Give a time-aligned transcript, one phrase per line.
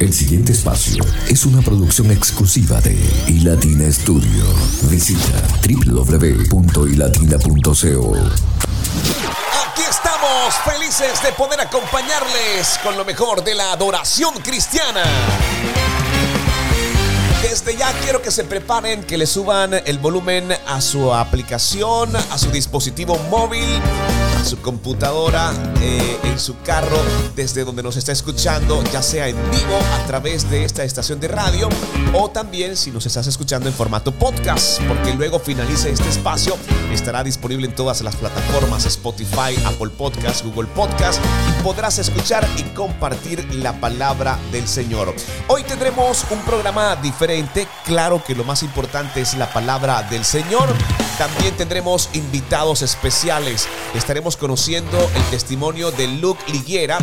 [0.00, 4.44] El siguiente espacio es una producción exclusiva de iLatina Studio.
[4.84, 8.16] Visita www.ilatina.co.
[9.66, 15.02] Aquí estamos felices de poder acompañarles con lo mejor de la adoración cristiana.
[17.42, 22.38] Desde ya quiero que se preparen, que le suban el volumen a su aplicación, a
[22.38, 23.68] su dispositivo móvil,
[24.40, 26.96] a su computadora, eh, en su carro,
[27.36, 31.28] desde donde nos está escuchando, ya sea en vivo a través de esta estación de
[31.28, 31.68] radio
[32.12, 36.56] o también si nos estás escuchando en formato podcast, porque luego finalice este espacio,
[36.92, 42.62] estará disponible en todas las plataformas Spotify, Apple Podcast, Google Podcast y podrás escuchar y
[42.74, 45.14] compartir la palabra del Señor.
[45.48, 50.68] Hoy tendremos un programa diferente Claro que lo más importante es la palabra del Señor.
[51.18, 53.68] También tendremos invitados especiales.
[53.94, 56.98] Estaremos conociendo el testimonio de Luke Liguera.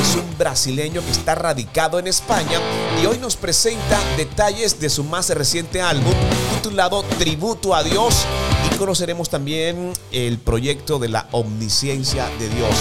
[0.00, 2.60] Es un brasileño que está radicado en España
[3.02, 6.12] y hoy nos presenta detalles de su más reciente álbum
[6.54, 8.24] titulado Tributo a Dios
[8.70, 12.74] y conoceremos también el proyecto de la omnisciencia de Dios.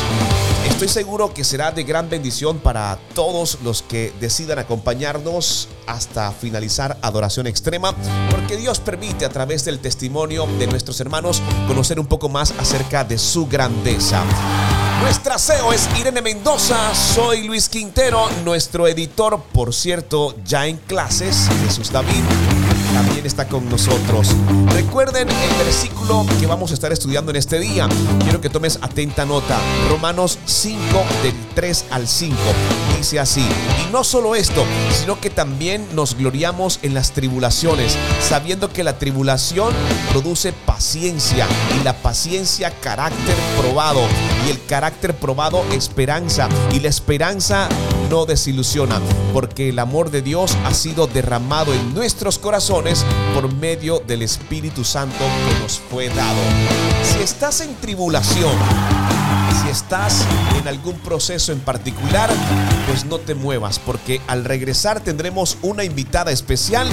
[0.66, 6.98] Estoy seguro que será de gran bendición para todos los que decidan acompañarnos hasta finalizar
[7.02, 7.96] Adoración Extrema,
[8.30, 13.04] porque Dios permite a través del testimonio de nuestros hermanos conocer un poco más acerca
[13.04, 14.24] de su grandeza.
[15.02, 21.50] Nuestra CEO es Irene Mendoza, soy Luis Quintero, nuestro editor, por cierto, ya en clases,
[21.66, 22.24] Jesús David
[22.94, 24.36] también está con nosotros.
[24.74, 27.88] Recuerden el versículo que vamos a estar estudiando en este día.
[28.24, 29.58] Quiero que tomes atenta nota.
[29.90, 30.80] Romanos 5
[31.24, 32.36] del 3 al 5.
[32.98, 33.42] Dice así.
[33.42, 38.98] Y no solo esto, sino que también nos gloriamos en las tribulaciones, sabiendo que la
[38.98, 39.74] tribulación
[40.12, 41.48] produce paciencia
[41.80, 44.02] y la paciencia carácter probado
[44.48, 47.70] y el carácter probado esperanza y la esperanza
[48.12, 49.00] no desilusiona,
[49.32, 54.84] porque el amor de Dios ha sido derramado en nuestros corazones por medio del Espíritu
[54.84, 56.42] Santo que nos fue dado.
[57.04, 58.54] Si estás en tribulación,
[59.64, 60.26] si estás
[60.60, 62.30] en algún proceso en particular,
[62.86, 66.90] pues no te muevas, porque al regresar tendremos una invitada especial.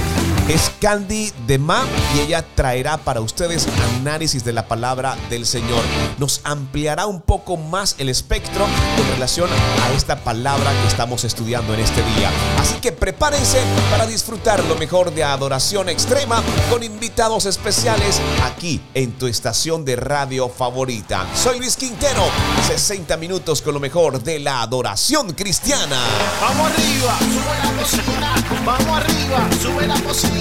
[0.48, 1.84] Es Candy de Ma
[2.16, 5.82] y ella traerá para ustedes análisis de la palabra del Señor.
[6.16, 8.64] Nos ampliará un poco más el espectro
[8.96, 12.30] con relación a esta palabra que estamos estudiando en este día.
[12.58, 13.60] Así que prepárense
[13.90, 19.96] para disfrutar lo mejor de adoración extrema con invitados especiales aquí en tu estación de
[19.96, 21.26] radio favorita.
[21.34, 22.24] Soy Luis Quintero
[22.66, 26.00] 60 minutos con lo mejor de la adoración cristiana.
[26.40, 28.34] Vamos arriba, sube la cocina.
[28.64, 30.37] Vamos arriba, sube la cocina.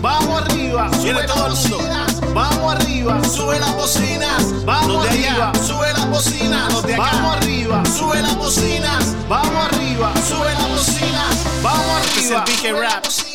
[0.00, 2.34] Vamos arriba, sube las bocinas.
[2.34, 4.64] Vamos arriba, sube las bocinas.
[4.64, 6.82] Vamos arriba, sube las bocinas.
[6.96, 9.14] Vamos arriba, sube las bocinas.
[9.28, 11.44] Vamos arriba, sube las bocinas.
[11.62, 13.28] Vamos arriba, sube las bocinas.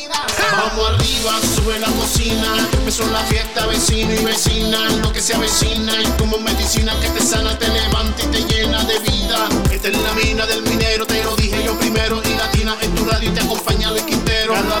[0.52, 2.68] Vamos arriba, sube la cocina.
[2.72, 4.78] Empezó la fiesta, vecino y vecina.
[5.02, 8.82] Lo que se avecina y como medicina que te sana, te levanta y te llena
[8.84, 9.48] de vida.
[9.70, 12.22] Esta es la mina del minero, te lo dije yo primero.
[12.24, 14.54] Y latina en tu radio y te acompaña el Quintero.
[14.54, 14.80] Cada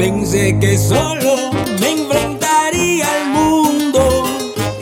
[0.00, 4.24] Pensé que solo me enfrentaría al mundo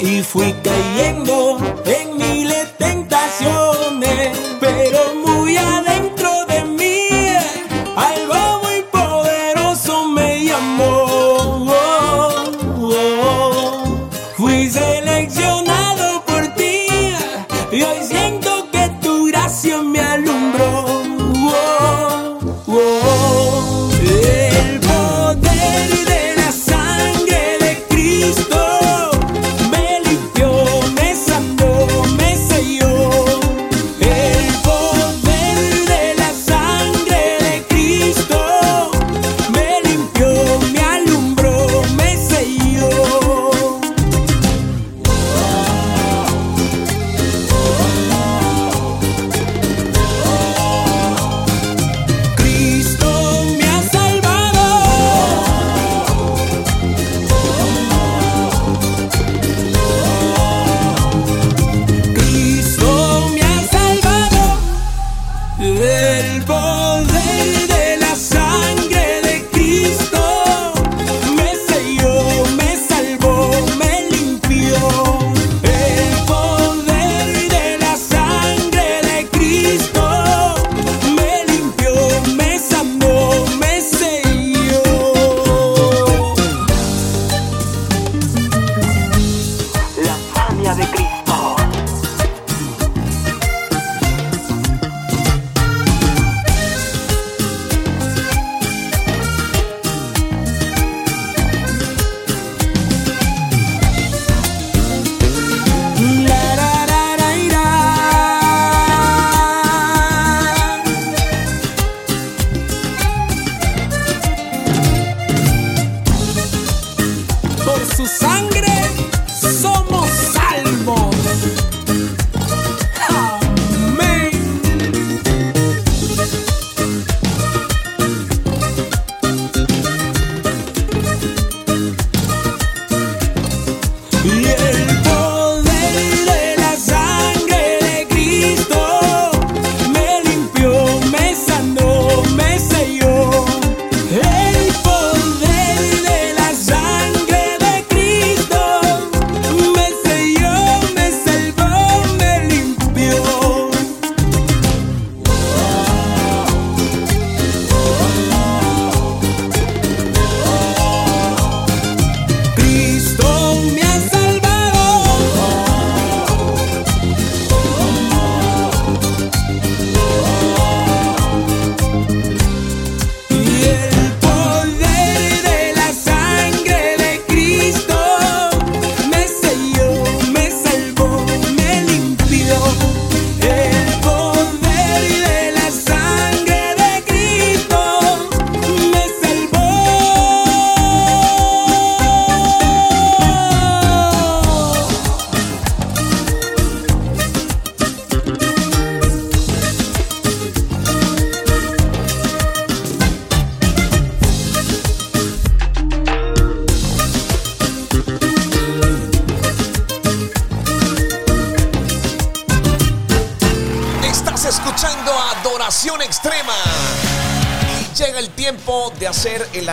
[0.00, 1.58] y fui cayendo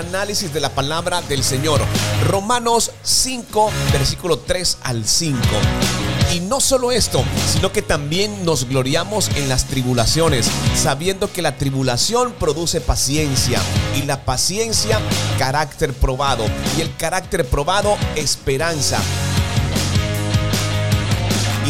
[0.08, 1.82] análisis de la palabra del Señor.
[2.28, 5.40] Romanos 5, versículo 3 al 5.
[6.34, 11.58] Y no solo esto, sino que también nos gloriamos en las tribulaciones, sabiendo que la
[11.58, 13.60] tribulación produce paciencia
[13.96, 15.00] y la paciencia
[15.38, 16.46] carácter probado
[16.78, 19.00] y el carácter probado esperanza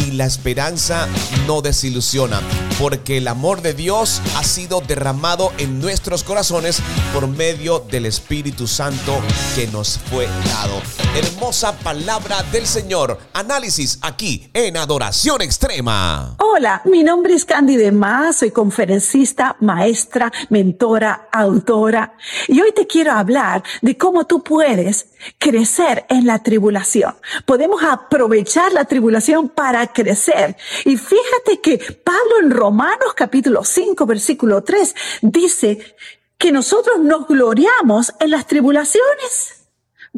[0.06, 1.08] y la esperanza
[1.46, 2.40] no desilusiona,
[2.78, 6.82] porque el amor de Dios ha sido derramado en nuestros corazones
[7.14, 9.20] por medio del Espíritu Santo
[9.54, 10.82] que nos fue dado.
[11.16, 13.18] Hermosa palabra del Señor.
[13.32, 16.36] Análisis aquí en Adoración Extrema.
[16.38, 22.14] Hola, mi nombre es Candy de Más, soy conferencista, maestra, mentora, autora
[22.48, 25.06] y hoy te quiero hablar de cómo tú puedes
[25.38, 27.14] crecer en la tribulación.
[27.44, 30.56] Podemos aprovechar la tribulación para crecer.
[30.84, 35.94] Y fíjate que Pablo en Romanos capítulo 5 versículo 3 dice
[36.36, 39.68] que nosotros nos gloriamos en las tribulaciones.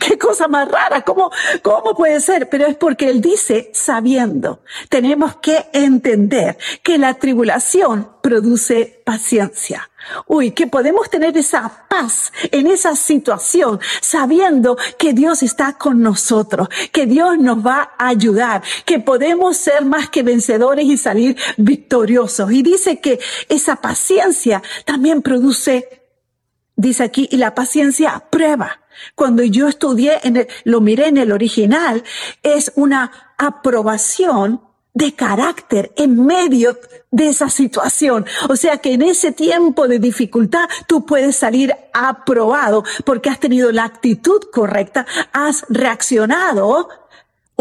[0.01, 1.31] Qué cosa más rara, ¿cómo,
[1.63, 2.49] cómo puede ser?
[2.49, 4.63] Pero es porque él dice sabiendo.
[4.89, 9.91] Tenemos que entender que la tribulación produce paciencia.
[10.27, 16.69] Uy, que podemos tener esa paz en esa situación, sabiendo que Dios está con nosotros,
[16.93, 22.51] que Dios nos va a ayudar, que podemos ser más que vencedores y salir victoriosos.
[22.53, 26.03] Y dice que esa paciencia también produce,
[26.77, 28.81] dice aquí, y la paciencia prueba.
[29.15, 32.03] Cuando yo estudié, en el, lo miré en el original,
[32.43, 34.61] es una aprobación
[34.95, 36.79] de carácter en medio
[37.11, 38.27] de esa situación.
[38.49, 43.71] O sea que en ese tiempo de dificultad tú puedes salir aprobado porque has tenido
[43.73, 46.89] la actitud correcta, has reaccionado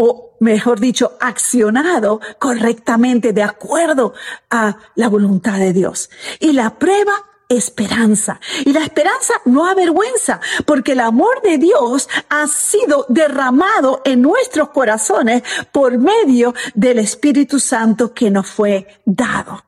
[0.00, 4.14] o mejor dicho, accionado correctamente de acuerdo
[4.48, 6.08] a la voluntad de Dios.
[6.38, 7.12] Y la prueba
[7.48, 8.40] esperanza.
[8.64, 14.70] Y la esperanza no avergüenza, porque el amor de Dios ha sido derramado en nuestros
[14.70, 19.64] corazones por medio del Espíritu Santo que nos fue dado.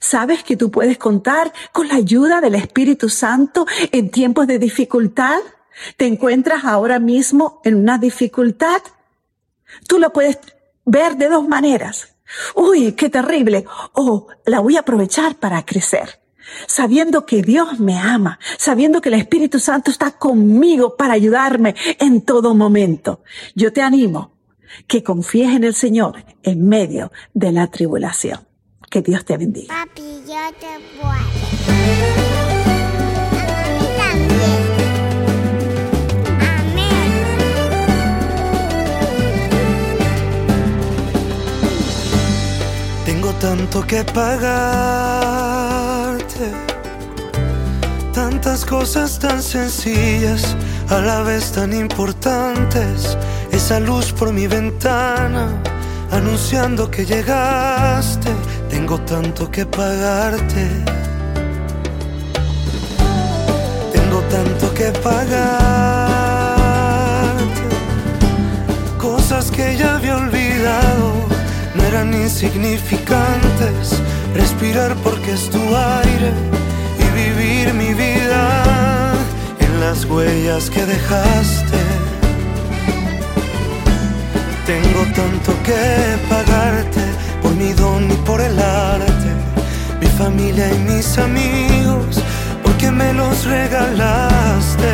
[0.00, 5.38] ¿Sabes que tú puedes contar con la ayuda del Espíritu Santo en tiempos de dificultad?
[5.96, 8.82] ¿Te encuentras ahora mismo en una dificultad?
[9.88, 10.38] Tú lo puedes
[10.84, 12.16] ver de dos maneras.
[12.54, 13.64] Uy, qué terrible.
[13.92, 16.25] Oh, la voy a aprovechar para crecer
[16.66, 22.22] sabiendo que Dios me ama, sabiendo que el Espíritu Santo está conmigo para ayudarme en
[22.22, 23.22] todo momento.
[23.54, 24.32] Yo te animo
[24.86, 28.40] que confíes en el Señor en medio de la tribulación.
[28.90, 29.74] Que Dios te bendiga.
[29.74, 30.76] Papi, yo te.
[43.06, 45.55] Tengo tanto que pagar
[48.36, 50.54] Tantas cosas tan sencillas,
[50.90, 53.16] a la vez tan importantes.
[53.50, 55.48] Esa luz por mi ventana,
[56.10, 58.30] anunciando que llegaste.
[58.68, 60.68] Tengo tanto que pagarte.
[63.94, 65.46] Tengo tanto que pagarte.
[68.98, 71.26] Cosas que ya había olvidado,
[71.74, 74.02] no eran insignificantes
[74.34, 76.66] respirar porque es tu aire
[77.72, 79.14] mi vida
[79.60, 81.78] en las huellas que dejaste.
[84.66, 87.04] Tengo tanto que pagarte
[87.42, 89.30] por mi don y por el arte,
[90.00, 92.20] mi familia y mis amigos,
[92.62, 94.92] porque me los regalaste.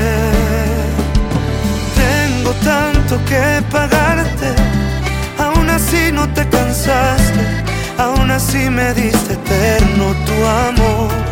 [2.02, 4.54] Tengo tanto que pagarte,
[5.38, 7.62] aún así no te cansaste
[7.98, 11.31] aún así me diste eterno tu amor.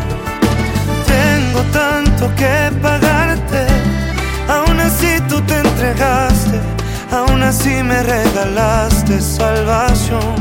[7.90, 10.35] Me regalaste salvación.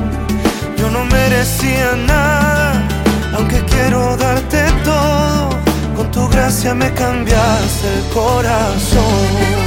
[0.77, 2.88] Yo no merecía nada,
[3.36, 5.50] aunque quiero darte todo,
[5.96, 9.60] con tu gracia me cambiaste el corazón.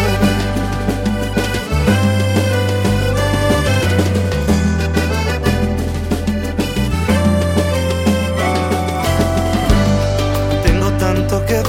[11.46, 11.62] que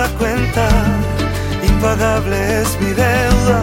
[0.00, 0.66] la cuenta,
[1.68, 3.58] impagable es mi deuda.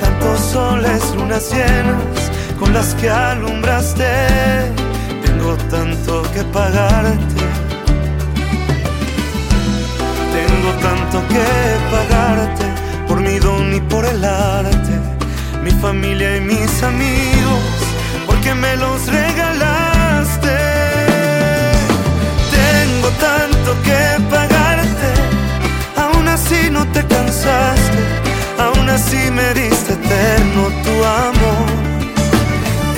[0.00, 2.18] Tantos soles, lunas llenas
[2.58, 4.12] con las que alumbraste.
[5.24, 7.42] Tengo tanto que pagarte.
[10.36, 11.46] Tengo tanto que
[11.94, 12.66] pagarte
[13.08, 14.94] por mi don y por el arte,
[15.64, 17.86] mi familia y mis amigos
[18.46, 20.56] que me los regalaste.
[22.56, 24.45] Tengo tanto que pagarte,
[26.46, 27.98] así no te cansaste,
[28.58, 31.66] aún así me diste eterno tu amor.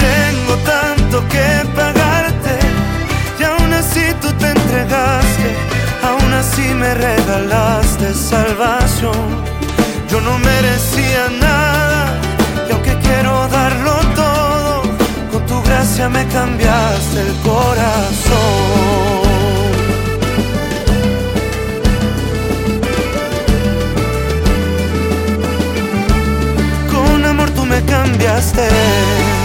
[0.06, 2.58] Tengo tanto que pagarte
[3.40, 5.48] y aún así tú te entregaste,
[6.02, 9.26] aún así me regalaste salvación.
[10.10, 12.20] Yo no merecía nada
[12.68, 14.82] y aunque quiero darlo todo,
[15.32, 19.27] con tu gracia me cambiaste el corazón.
[27.88, 29.37] Cambiaste.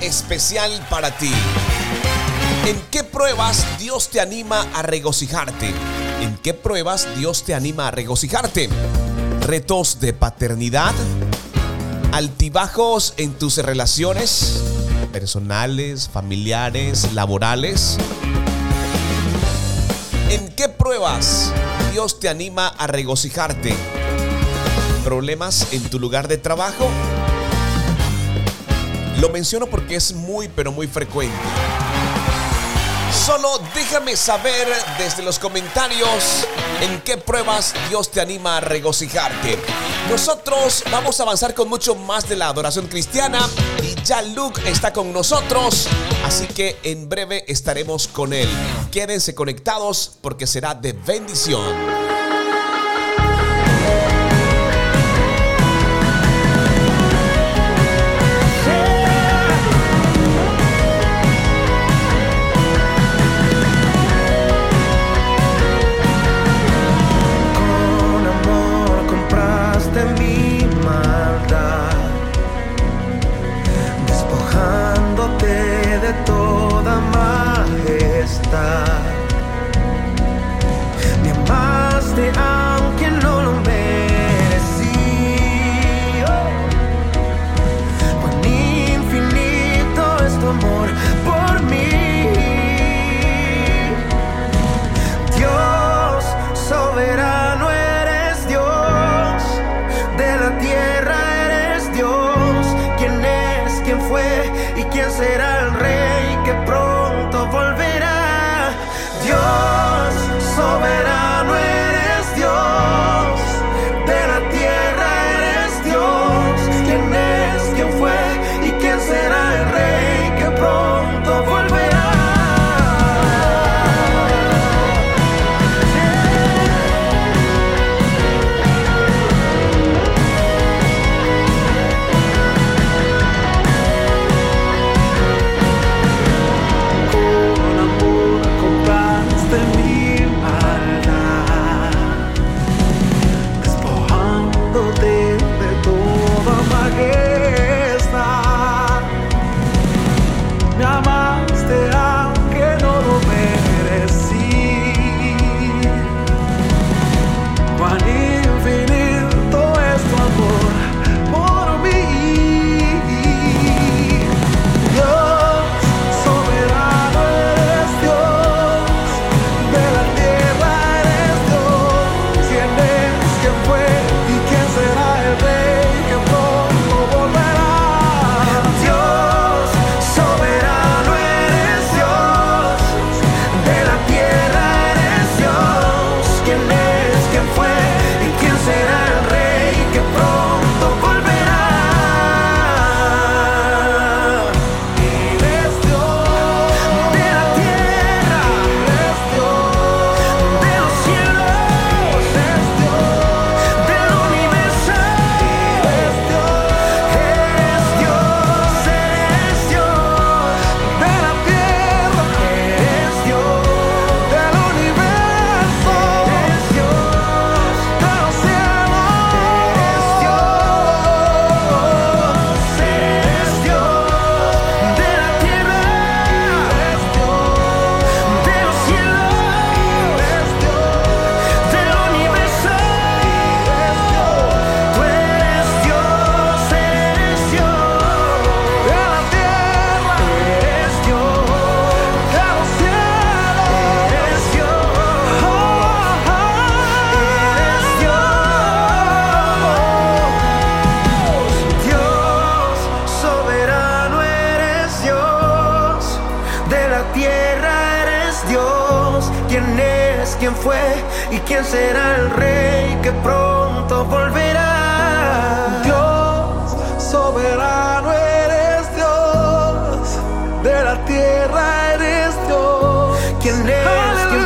[0.00, 1.32] Especial para ti.
[2.66, 5.72] ¿En qué pruebas Dios te anima a regocijarte?
[6.20, 8.68] ¿En qué pruebas Dios te anima a regocijarte?
[9.40, 10.94] ¿Retos de paternidad?
[12.12, 14.62] ¿Altibajos en tus relaciones
[15.12, 17.96] personales, familiares, laborales?
[20.30, 21.52] ¿En qué pruebas
[21.92, 23.74] Dios te anima a regocijarte?
[25.04, 26.90] ¿Problemas en tu lugar de trabajo?
[29.20, 31.36] Lo menciono porque es muy pero muy frecuente.
[33.12, 36.46] Solo déjame saber desde los comentarios
[36.80, 39.58] en qué pruebas Dios te anima a regocijarte.
[40.08, 43.40] Nosotros vamos a avanzar con mucho más de la adoración cristiana
[43.82, 45.88] y ya Luke está con nosotros,
[46.24, 48.48] así que en breve estaremos con él.
[48.92, 52.07] Quédense conectados porque será de bendición.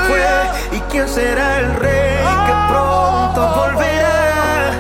[0.09, 4.73] Fue y quién será el rey que pronto volverá?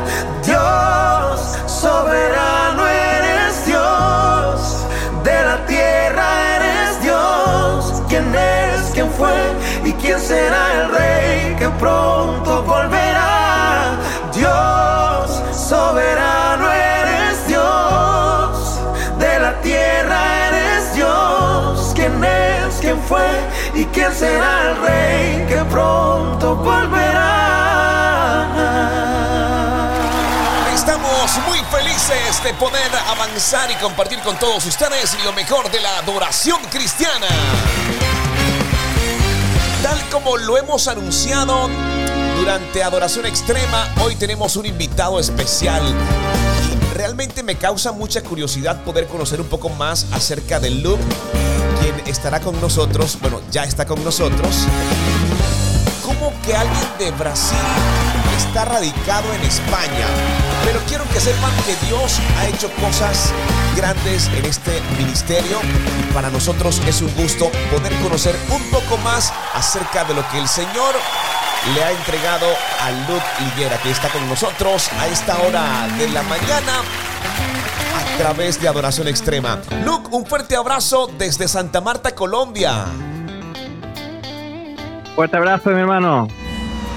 [0.45, 4.87] Dios soberano eres Dios,
[5.25, 8.03] de la tierra eres Dios.
[8.09, 8.91] ¿Quién es?
[8.93, 9.35] ¿Quién fue
[9.85, 13.97] y quién será el rey que pronto volverá?
[14.35, 18.81] Dios soberano eres Dios,
[19.19, 21.93] de la tierra eres Dios.
[21.95, 22.75] ¿Quién es?
[22.81, 23.27] ¿Quién fue
[24.15, 28.49] será el rey que pronto volverá?
[30.75, 35.99] Estamos muy felices de poder avanzar y compartir con todos ustedes lo mejor de la
[35.99, 37.27] adoración cristiana.
[39.83, 41.69] Tal como lo hemos anunciado
[42.37, 45.83] durante Adoración Extrema, hoy tenemos un invitado especial.
[46.71, 51.03] Y realmente me causa mucha curiosidad poder conocer un poco más acerca de Luke,
[52.07, 54.67] estará con nosotros, bueno, ya está con nosotros.
[56.05, 57.57] ¿Cómo que alguien de Brasil
[58.37, 60.07] está radicado en España?
[60.65, 63.33] Pero quiero que sepan que Dios ha hecho cosas
[63.77, 65.59] grandes en este ministerio
[66.01, 70.39] y para nosotros es un gusto poder conocer un poco más acerca de lo que
[70.39, 70.95] el Señor
[71.75, 72.47] le ha entregado
[72.81, 76.83] a Luke Higuera, que está con nosotros a esta hora de la mañana
[78.17, 79.61] través de Adoración Extrema.
[79.85, 82.85] Luke, un fuerte abrazo desde Santa Marta, Colombia.
[85.15, 86.29] Fuerte abrazo, mi hermano.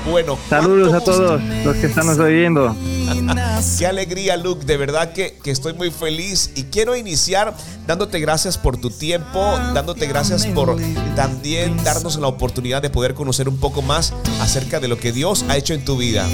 [0.09, 2.75] Bueno, Saludos a ¿cuánto todos los que están nos oyendo.
[3.79, 4.63] Qué alegría, Luke.
[4.63, 7.55] De verdad que, que estoy muy feliz y quiero iniciar
[7.87, 10.77] dándote gracias por tu tiempo, dándote gracias por
[11.15, 15.43] también darnos la oportunidad de poder conocer un poco más acerca de lo que Dios
[15.49, 16.27] ha hecho en tu vida.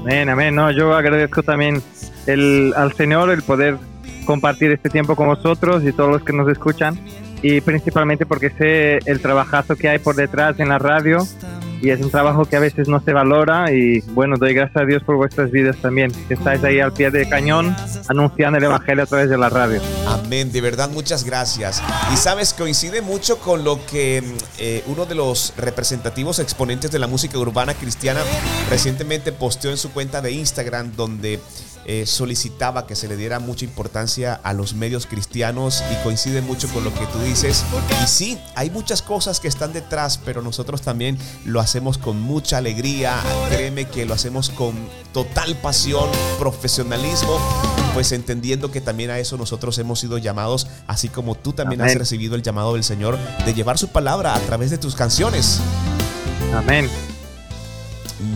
[0.00, 0.54] Amén, amén.
[0.54, 1.82] No, yo agradezco también
[2.26, 3.76] el, al Señor el poder
[4.24, 6.98] compartir este tiempo con vosotros y todos los que nos escuchan.
[7.42, 11.26] Y principalmente porque sé el trabajazo que hay por detrás en la radio.
[11.82, 13.72] Y es un trabajo que a veces no se valora.
[13.72, 16.12] Y bueno, doy gracias a Dios por vuestras vidas también.
[16.28, 17.74] Que estáis ahí al pie del cañón
[18.08, 19.80] anunciando el Evangelio a través de la radio.
[20.06, 21.82] Amén, de verdad muchas gracias.
[22.12, 24.22] Y sabes, coincide mucho con lo que
[24.58, 28.20] eh, uno de los representativos exponentes de la música urbana cristiana
[28.68, 31.40] recientemente posteó en su cuenta de Instagram donde
[31.86, 36.68] eh, solicitaba que se le diera mucha importancia a los medios cristianos y coincide mucho
[36.68, 37.64] con lo que tú dices.
[38.02, 42.58] Y sí, hay muchas cosas que están detrás, pero nosotros también lo hacemos con mucha
[42.58, 43.20] alegría.
[43.48, 44.74] Créeme que lo hacemos con
[45.12, 47.38] total pasión, profesionalismo,
[47.94, 51.94] pues entendiendo que también a eso nosotros hemos sido llamados, así como tú también has
[51.94, 55.60] recibido el llamado del Señor de llevar su palabra a través de tus canciones.
[56.54, 56.88] Amén.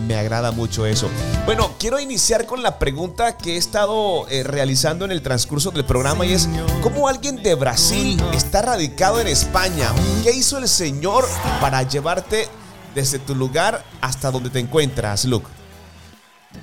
[0.06, 1.10] Me agrada mucho eso.
[1.44, 5.84] Bueno, quiero iniciar con la pregunta que he estado eh, realizando en el transcurso del
[5.84, 6.48] programa y es,
[6.82, 9.88] ¿cómo alguien de Brasil está radicado en España?
[10.22, 11.24] ¿Qué hizo el Señor
[11.60, 12.46] para llevarte
[12.94, 15.46] desde tu lugar hasta donde te encuentras, Luke?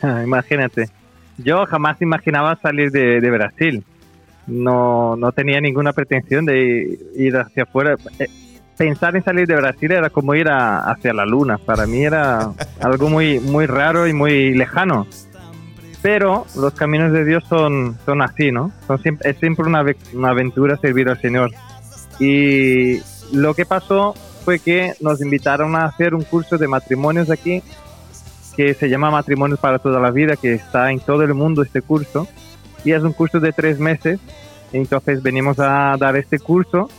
[0.02, 0.90] Imagínate.
[1.38, 3.84] Yo jamás imaginaba salir de, de Brasil.
[4.48, 7.98] No, no tenía ninguna pretensión de ir hacia afuera.
[8.82, 11.60] Pensar en salir de Brasil era como ir a- hacia la luna.
[11.60, 15.06] Para mí era algo muy, muy raro y muy lejano.
[16.02, 18.72] Pero los caminos de Dios son, son así, ¿no?
[18.88, 21.52] Son siempre, es siempre una, una aventura servir al Señor.
[22.20, 23.00] Y
[23.32, 27.62] lo que pasó fue que nos invitaron a hacer un curso de matrimonios aquí
[28.58, 31.84] que se llama Matrimonios para toda la vida, que está en todo el mundo este
[31.84, 32.28] curso.
[32.84, 34.20] Y es un curso de tres meses.
[34.74, 36.90] Entonces venimos a dar este curso.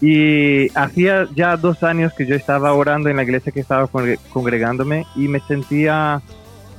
[0.00, 4.18] Y hacía ya dos años que yo estaba orando en la iglesia que estaba congre-
[4.30, 6.20] congregándome y me sentía,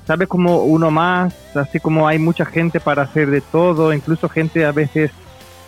[0.05, 0.27] ¿sabe?
[0.27, 4.71] Como uno más, así como hay mucha gente para hacer de todo, incluso gente a
[4.71, 5.09] veces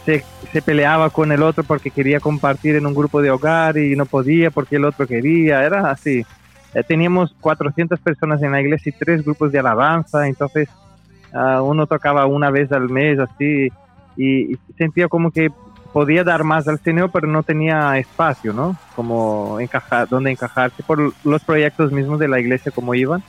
[0.06, 3.96] se, se peleaba con el otro porque quería compartir en un grupo de hogar y
[3.96, 6.24] no podía porque el otro quería, era así.
[6.76, 10.70] Eh, teníamos 400 personas en la iglesia y tres grupos de alabanza, entonces
[11.34, 13.70] ah, uno tocaba una vez al mes así
[14.16, 15.50] y, y sentía como que
[15.94, 18.78] podía dar más al Señor, pero no tenía espacio, ¿no?
[18.96, 23.24] Como encajar, donde encajarse por los proyectos mismos de la iglesia como iban.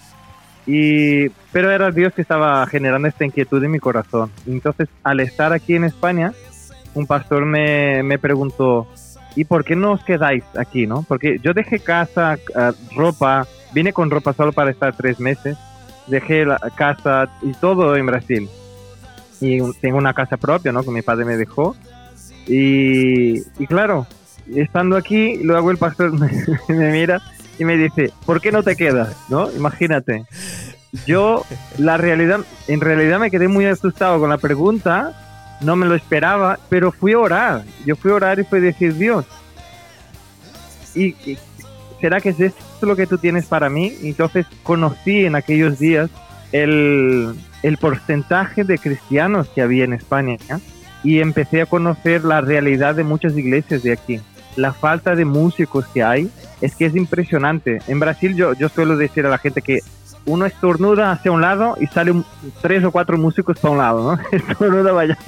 [0.66, 4.30] Y, pero era Dios que estaba generando esta inquietud en mi corazón.
[4.46, 6.32] Entonces, al estar aquí en España,
[6.94, 8.86] un pastor me, me preguntó,
[9.36, 11.04] ¿y por qué no os quedáis aquí, no?
[11.08, 15.56] Porque yo dejé casa, ah, ropa, vine con ropa solo para estar tres meses,
[16.06, 18.48] dejé la casa y todo en Brasil.
[19.40, 20.82] Y tengo una casa propia, ¿no?
[20.82, 21.74] Que mi padre me dejó.
[22.46, 24.06] Y, y claro,
[24.54, 26.30] estando aquí, luego el pastor me,
[26.68, 27.20] me mira
[27.58, 29.16] y me dice, ¿por qué no te quedas?
[29.28, 29.50] ¿No?
[29.52, 30.24] Imagínate.
[31.06, 31.44] Yo,
[31.78, 36.58] la realidad, en realidad me quedé muy asustado con la pregunta, no me lo esperaba,
[36.68, 37.64] pero fui a orar.
[37.86, 39.24] Yo fui a orar y fui a decir, Dios,
[40.94, 41.38] ¿y, y
[42.00, 43.94] será que es esto lo que tú tienes para mí?
[44.02, 46.10] Entonces conocí en aquellos días
[46.50, 50.60] el, el porcentaje de cristianos que había en España ¿ya?
[51.02, 54.20] Y empecé a conocer la realidad de muchas iglesias de aquí.
[54.56, 57.80] La falta de músicos que hay es que es impresionante.
[57.86, 59.80] En Brasil yo, yo suelo decir a la gente que
[60.26, 62.12] uno estornuda hacia un lado y sale
[62.60, 64.18] tres o cuatro músicos para un lado.
[64.32, 65.18] Estornuda para allá,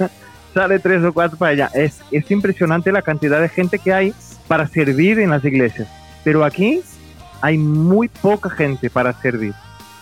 [0.53, 1.69] sale tres o cuatro para allá.
[1.73, 4.13] Es, es impresionante la cantidad de gente que hay
[4.47, 5.87] para servir en las iglesias.
[6.23, 6.81] Pero aquí
[7.41, 9.53] hay muy poca gente para servir.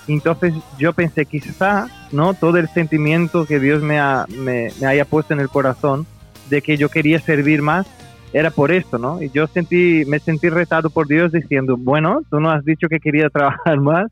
[0.08, 2.34] Entonces yo pensé, quizá, ¿no?
[2.34, 6.06] Todo el sentimiento que Dios me, ha- me, haya puesto en el corazón
[6.50, 7.86] de que yo quería servir más,
[8.34, 9.22] era por esto, ¿no?
[9.22, 13.00] Y yo sentí, me sentí retado por Dios diciendo, bueno, tú no has dicho que
[13.00, 14.08] quería trabajar más,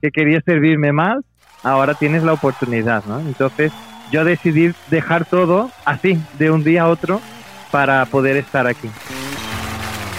[0.00, 1.18] que quería servirme más,
[1.62, 3.20] ahora tienes la oportunidad, ¿no?
[3.20, 3.72] Entonces
[4.10, 7.20] yo decidí dejar todo así, de un día a otro,
[7.70, 8.88] para poder estar aquí.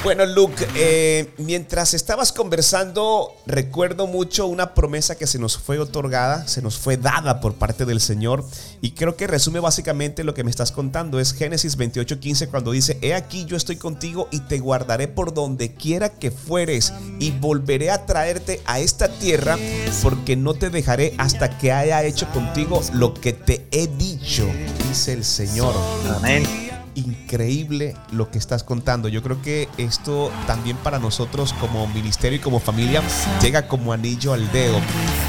[0.05, 6.47] Bueno, Luke, eh, mientras estabas conversando, recuerdo mucho una promesa que se nos fue otorgada,
[6.47, 8.45] se nos fue dada por parte del Señor,
[8.81, 11.19] y creo que resume básicamente lo que me estás contando.
[11.19, 15.73] Es Génesis 28:15 cuando dice, He aquí yo estoy contigo y te guardaré por donde
[15.73, 19.57] quiera que fueres, y volveré a traerte a esta tierra,
[20.03, 24.47] porque no te dejaré hasta que haya hecho contigo lo que te he dicho,
[24.87, 25.73] dice el Señor.
[26.15, 26.74] Amén.
[26.95, 29.09] Increíble lo que estás contando.
[29.09, 33.03] Yo creo que esto también para nosotros como ministerio y como familia
[33.41, 34.79] llega como anillo al dedo.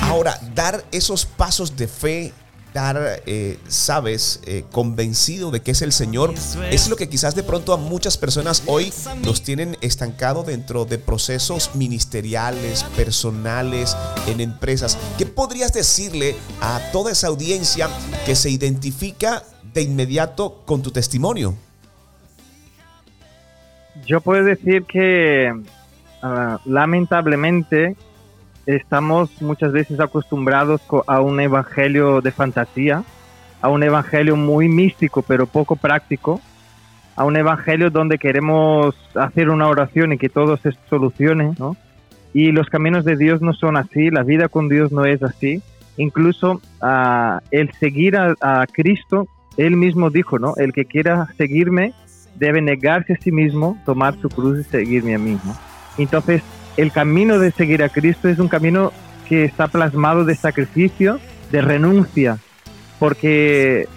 [0.03, 2.33] Ahora, dar esos pasos de fe,
[2.73, 6.35] dar, eh, sabes, eh, convencido de que es el Señor,
[6.71, 8.93] es lo que quizás de pronto a muchas personas hoy
[9.25, 13.97] los tienen estancado dentro de procesos ministeriales, personales,
[14.29, 14.97] en empresas.
[15.19, 17.89] ¿Qué podrías decirle a toda esa audiencia
[18.25, 19.43] que se identifica
[19.77, 21.55] de inmediato con tu testimonio?
[24.07, 25.53] Yo puedo decir que
[26.23, 27.95] ah, lamentablemente
[28.65, 33.05] estamos muchas veces acostumbrados co- a un evangelio de fantasía,
[33.61, 36.41] a un evangelio muy místico pero poco práctico,
[37.15, 41.77] a un evangelio donde queremos hacer una oración y que todo se solucione, ¿no?
[42.33, 45.63] Y los caminos de Dios no son así, la vida con Dios no es así.
[45.99, 50.55] Incluso ah, el seguir a, a Cristo, Él mismo dijo, ¿no?
[50.57, 51.93] El que quiera seguirme
[52.35, 55.39] debe negarse a sí mismo, tomar su cruz y seguirme a mí.
[55.45, 55.57] ¿no?
[55.97, 56.43] Entonces,
[56.77, 58.93] el camino de seguir a Cristo es un camino
[59.29, 61.19] que está plasmado de sacrificio,
[61.51, 62.39] de renuncia,
[62.99, 63.89] porque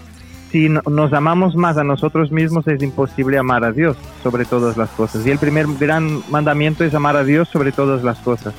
[0.52, 4.78] si no- nos amamos más a nosotros mismos es imposible amar a Dios sobre todas
[4.78, 5.26] las cosas.
[5.28, 8.54] Y el primer gran mandamiento es amar a Dios sobre todas las cosas.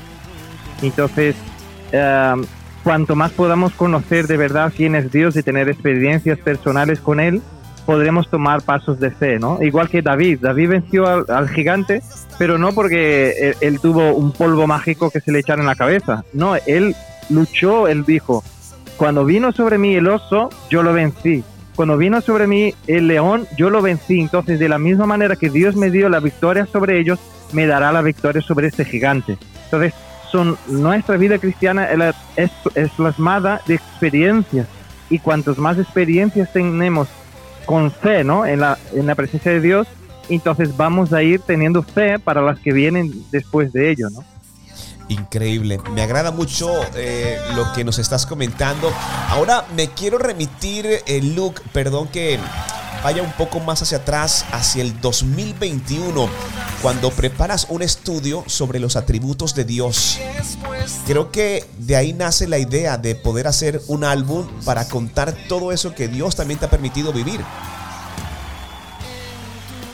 [0.83, 1.35] Entonces,
[1.93, 2.35] eh,
[2.83, 7.43] cuanto más podamos conocer de verdad quién es Dios y tener experiencias personales con Él,
[7.87, 9.63] podremos tomar pasos de fe, ¿no?
[9.63, 10.39] Igual que David.
[10.41, 12.03] David venció al, gigante,
[12.39, 15.75] pero no porque él, él tuvo un polvo mágico que se le echara en la
[15.75, 16.25] cabeza.
[16.33, 16.95] No, él
[17.31, 18.45] luchó, él dijo,
[18.97, 21.43] cuando vino sobre mí el oso, yo lo vencí.
[21.75, 24.21] Cuando vino sobre mí el león, yo lo vencí.
[24.21, 27.19] Entonces, de la misma manera que Dios me dio la victoria sobre ellos,
[27.53, 29.39] me dará la victoria sobre este gigante.
[29.65, 29.95] Entonces,
[30.31, 31.89] son, nuestra vida cristiana
[32.37, 34.67] es, es, plasmada de experiencias.
[35.09, 37.09] Y cuantos más experiencias tenemos
[37.67, 38.47] con fe, ¿no?
[38.47, 39.87] En la, en la presencia de Dios,
[40.29, 44.25] entonces vamos a ir teniendo fe para las que vienen después de ello, ¿no?
[45.09, 45.81] Increíble.
[45.93, 48.93] Me agrada mucho eh, lo que nos estás comentando.
[49.29, 52.39] Ahora me quiero remitir, eh, Luke, perdón que
[53.03, 56.29] vaya un poco más hacia atrás, hacia el 2021,
[56.83, 60.21] cuando preparas un estudio sobre los atributos de Dios.
[61.07, 65.73] Creo que de ahí nace la idea de poder hacer un álbum para contar todo
[65.73, 67.41] eso que Dios también te ha permitido vivir.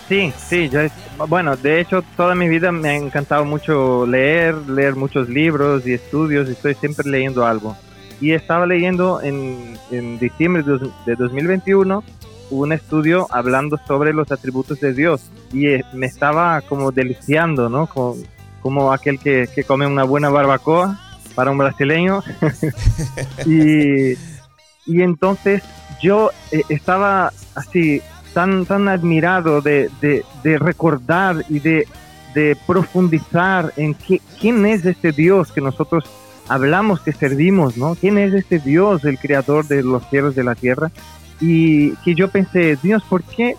[0.09, 0.81] Sí, sí, yo
[1.29, 5.95] bueno, de hecho toda mi vida me ha encantado mucho leer, leer muchos libros y
[5.95, 7.77] estudios, y estoy siempre leyendo algo.
[8.21, 12.05] Y estaba leyendo en, en diciembre de 2021
[12.51, 17.87] un estudio hablando sobre los atributos de Dios y eh, me estaba como deliciando, ¿no?
[17.87, 18.17] Como,
[18.63, 20.99] como aquel que, que come una buena barbacoa
[21.35, 22.23] para un brasileño.
[23.47, 24.13] y,
[24.87, 25.63] y entonces
[26.03, 28.01] yo eh, estaba así
[28.35, 31.87] tan, tan admirado de, de, de recordar y de,
[32.35, 36.05] de profundizar en qué- quién es este Dios que nosotros
[36.49, 37.95] hablamos, que servimos, ¿no?
[37.95, 40.91] ¿Quién es este Dios, el creador de los cielos de la tierra?
[41.41, 43.57] Y que yo pensé, Dios, ¿por qué,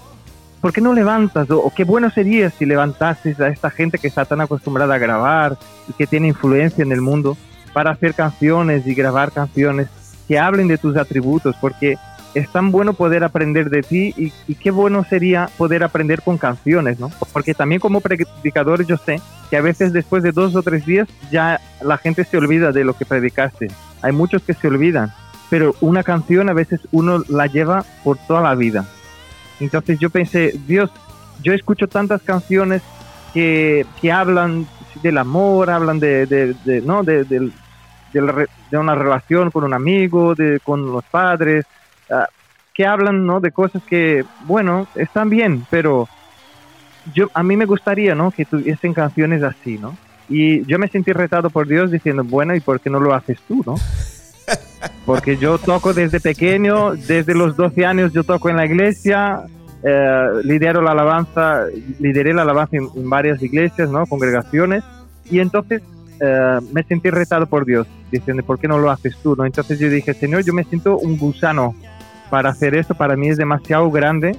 [0.62, 1.50] ¿por qué no levantas?
[1.52, 5.58] O, qué bueno sería si levantases a esta gente que está tan acostumbrada a grabar
[5.88, 7.38] y que tiene influencia en el mundo
[7.74, 9.88] para hacer canciones y grabar canciones
[10.28, 11.98] que hablen de tus atributos, porque
[12.34, 17.00] es tan bueno poder aprender de ti y, qué bueno sería poder aprender con canciones,
[17.00, 17.10] ¿no?
[17.34, 21.08] Porque también como predicador yo sé que a veces después de dos o tres días
[21.32, 23.70] ya la gente se olvida de lo que predicaste.
[24.02, 25.12] Hay muchos que se olvidan,
[25.50, 28.86] pero una canción a veces uno la lleva por toda la vida.
[29.60, 30.92] Entonces yo pensé, Dios,
[31.42, 32.82] yo escucho tantas canciones
[33.34, 34.68] que, que hablan
[35.02, 37.04] del amor, hablan de, de, ¿no?
[37.04, 37.52] de, de,
[38.72, 41.66] una relación con un amigo, de, con los padres,
[42.10, 42.28] Ah,
[42.74, 43.40] que hablan ¿no?
[43.40, 46.08] de cosas que, bueno, están bien, pero
[47.14, 48.32] yo a mí me gustaría ¿no?
[48.32, 49.98] que tuviesen canciones así, ¿no?
[50.30, 53.40] Y yo me sentí retado por Dios diciendo, bueno, ¿y por qué no lo haces
[53.48, 53.76] tú, no?
[55.06, 59.44] Porque yo toco desde pequeño, desde los 12 años yo toco en la iglesia,
[59.84, 61.66] eh, lidero la alabanza,
[62.00, 64.06] lideré la alabanza en, varias iglesias, ¿no?
[64.06, 64.84] Congregaciones,
[65.30, 65.82] y entonces
[66.20, 69.46] eh, me sentí retado por Dios, diciendo, ¿por qué no lo haces tú, no?
[69.46, 71.76] Entonces yo dije, Señor, yo me siento un gusano
[72.30, 74.36] para hacer esto para mí es demasiado grande,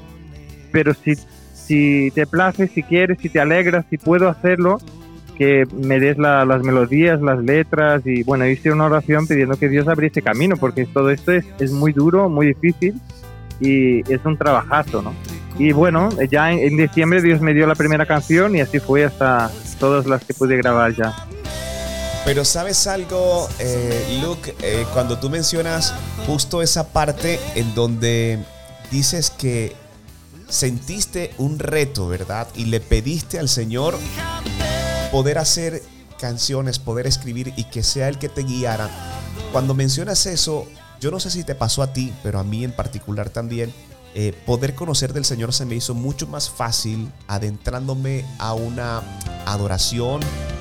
[0.72, 1.14] pero si,
[1.54, 4.78] si te place, si quieres, si te alegras, si puedo hacerlo,
[5.38, 9.86] que me des las melodías, las letras y bueno, hice una oración pidiendo que Dios
[9.86, 13.00] abriese camino porque todo esto es, muy duro, muy difícil
[13.60, 15.14] y es un trabajazo, ¿no?
[15.58, 19.04] Y bueno, ya en, en diciembre Dios me dio la primera canción y así fue
[19.04, 21.14] hasta todas las que pude grabar ya.
[22.24, 25.94] Pero sabes algo, eh, Luke, eh, cuando tú mencionas
[26.26, 28.38] justo esa parte en donde
[28.90, 29.74] dices que
[30.48, 32.46] sentiste un reto, ¿verdad?
[32.54, 33.94] Y le pediste al Señor
[35.10, 35.82] poder hacer
[36.18, 38.90] canciones, poder escribir y que sea el que te guiara.
[39.52, 40.66] Cuando mencionas eso,
[41.00, 43.72] yo no sé si te pasó a ti, pero a mí en particular también,
[44.14, 49.02] eh, poder conocer del Señor se me hizo mucho más fácil adentrándome a una
[49.46, 50.20] adoración,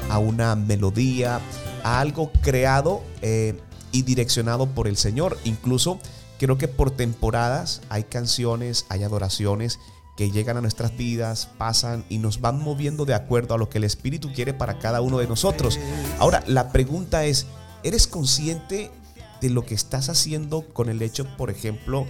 [0.10, 1.40] a una melodía,
[1.84, 3.60] a algo creado eh,
[3.92, 5.38] y direccionado por el Señor.
[5.44, 6.00] Incluso
[6.38, 9.80] creo que por temporadas hay canciones, hay adoraciones
[10.18, 13.78] que llegan a nuestras vidas, pasan y nos van moviendo de acuerdo a lo que
[13.78, 15.80] el Espíritu quiere para cada uno de nosotros.
[16.18, 17.46] Ahora, la pregunta es,
[17.84, 18.92] ¿eres consciente
[19.40, 22.08] de lo que estás haciendo con el hecho, por ejemplo,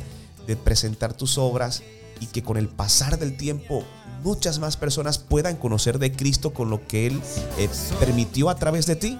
[0.47, 1.83] de presentar tus obras
[2.21, 3.83] y que con el pasar del tiempo
[4.23, 7.21] muchas más personas puedan conocer de Cristo con lo que Él
[7.59, 9.19] eh, permitió a través de ti?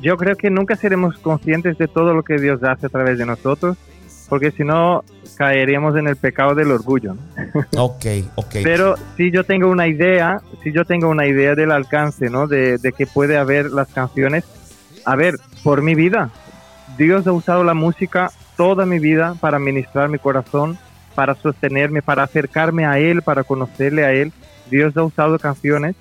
[0.00, 3.26] Yo creo que nunca seremos conscientes de todo lo que Dios hace a través de
[3.26, 3.76] nosotros,
[4.28, 5.04] porque si no
[5.36, 7.16] caeríamos en el pecado del orgullo.
[7.76, 8.56] Ok, ok.
[8.62, 12.46] Pero si yo tengo una idea, si yo tengo una idea del alcance, ¿no?
[12.46, 14.44] De, de que puede haber las canciones,
[15.04, 16.30] a ver, por mi vida,
[16.96, 20.76] Dios ha usado la música toda mi vida para ministrar mi corazón,
[21.14, 24.32] para sostenerme, para acercarme a Él, para conocerle a Él.
[24.70, 25.94] Dios ha usado canciones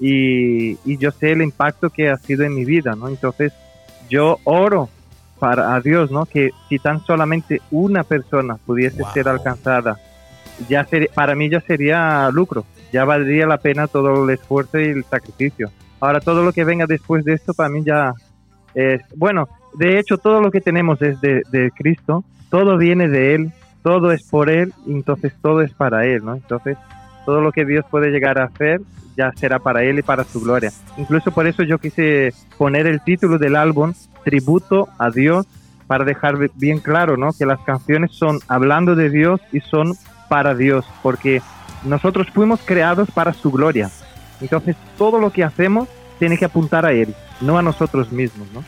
[0.00, 3.08] y, yo sé el impacto que ha sido en mi vida, ¿no?
[3.08, 3.52] Entonces
[4.08, 4.88] yo oro
[5.44, 6.24] para a Dios, ¿no?
[6.24, 9.98] Que si tan solamente una persona pudiese ser alcanzada,
[10.70, 15.04] ya para mí ya sería lucro, ya valdría la pena todo el esfuerzo y el
[15.04, 15.70] sacrificio.
[16.00, 18.14] Ahora todo lo que venga después de esto para mí ya
[18.74, 23.34] es, bueno, de hecho todo lo que tenemos es de, de Cristo, todo viene de
[23.34, 23.52] Él,
[23.82, 26.36] todo es por Él, entonces todo es para Él, ¿no?
[26.36, 26.78] Entonces,
[27.26, 28.80] todo lo que Dios puede llegar a hacer
[29.14, 30.72] ya será para Él y para su gloria.
[30.96, 33.92] Incluso por eso yo quise poner el título del álbum,
[34.24, 35.46] Tributo a Dios,
[35.86, 37.32] para dejar bien claro, ¿no?
[37.32, 39.96] Que las canciones son hablando de Dios y son
[40.28, 41.42] para Dios, porque
[41.84, 43.90] nosotros fuimos creados para su gloria.
[44.40, 48.64] Entonces, todo lo que hacemos tiene que apuntar a Él, no a nosotros mismos, ¿no?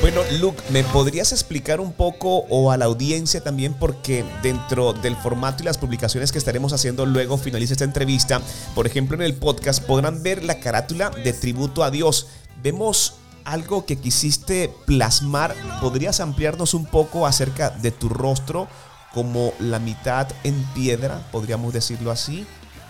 [0.00, 5.14] Bueno, Luke, ¿me podrías explicar un poco o a la audiencia también porque dentro del
[5.14, 8.40] formato y las publicaciones que estaremos haciendo luego finaliza esta entrevista,
[8.74, 12.28] por ejemplo en el podcast podrán ver la carátula de tributo a Dios.
[12.62, 13.19] Vemos
[13.50, 18.68] algo que quisiste plasmar, ¿podrías ampliarnos un poco acerca de tu rostro
[19.12, 22.46] como la mitad en piedra, podríamos decirlo así,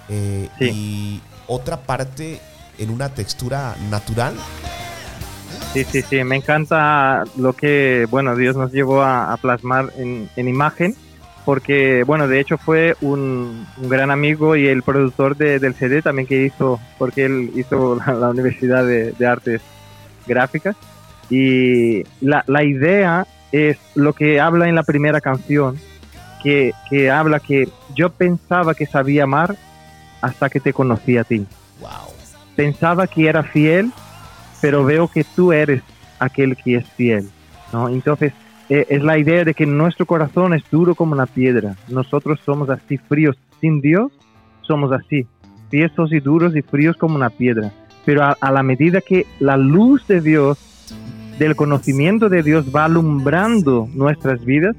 [0.09, 2.41] eh, y otra parte
[2.79, 4.35] en una textura natural?
[5.73, 10.95] Sí, sí, sí, me encanta lo que, bueno, Dios nos llevó a, plasmar en, imagen,
[11.45, 16.45] porque, bueno, de hecho fue un, gran amigo y el productor del CD también que
[16.45, 19.63] hizo, porque él hizo la, Universidad de, Artes
[20.31, 20.77] Gráficas,
[21.29, 25.77] y la, la, idea es lo que habla en la primera canción,
[26.43, 29.57] que, que habla que yo pensaba que sabía amar
[30.23, 31.47] hasta que te conocí a ti.
[31.81, 32.15] Wow.
[32.57, 33.93] Pensaba que era fiel
[34.61, 35.83] pero veo que tú eres
[36.19, 37.29] aquel que es fiel,
[37.73, 37.89] ¿no?
[37.89, 38.33] Entonces,
[38.69, 41.77] eh, es la idea de que nuestro corazón es duro como una piedra.
[41.89, 43.37] Nosotros somos así fríos.
[43.61, 44.13] Sin Dios
[44.63, 45.27] somos así,
[45.69, 47.73] tiesos y duros y fríos como una piedra.
[48.05, 50.59] Pero a, la medida que la luz de Dios,
[51.39, 54.77] del conocimiento de Dios va alumbrando nuestras vidas,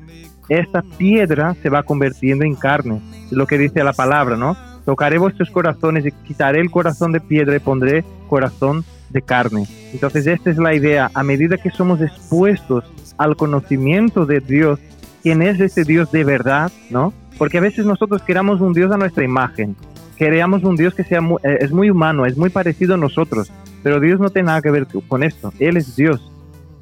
[0.50, 3.02] esta piedra se va convirtiendo en carne.
[3.26, 4.58] Es lo que dice la palabra, ¿no?
[4.86, 9.68] Tocaré vuestros corazones y quitaré el corazón de piedra y pondré corazón de carne.
[9.94, 11.12] Entonces esta es la idea.
[11.14, 12.84] A medida que somos expuestos
[13.18, 14.80] al conocimiento de Dios,
[15.22, 17.14] quién es ese Dios de verdad, ¿no?
[17.38, 19.76] Porque a veces nosotros queramos un Dios a nuestra imagen,
[20.22, 23.52] queremos un Dios que sea mu- eh, es muy humano, es muy parecido a nosotros,
[23.82, 25.52] pero Dios no tiene nada que ver con esto.
[25.58, 26.22] Él es Dios.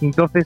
[0.01, 0.45] Entonces,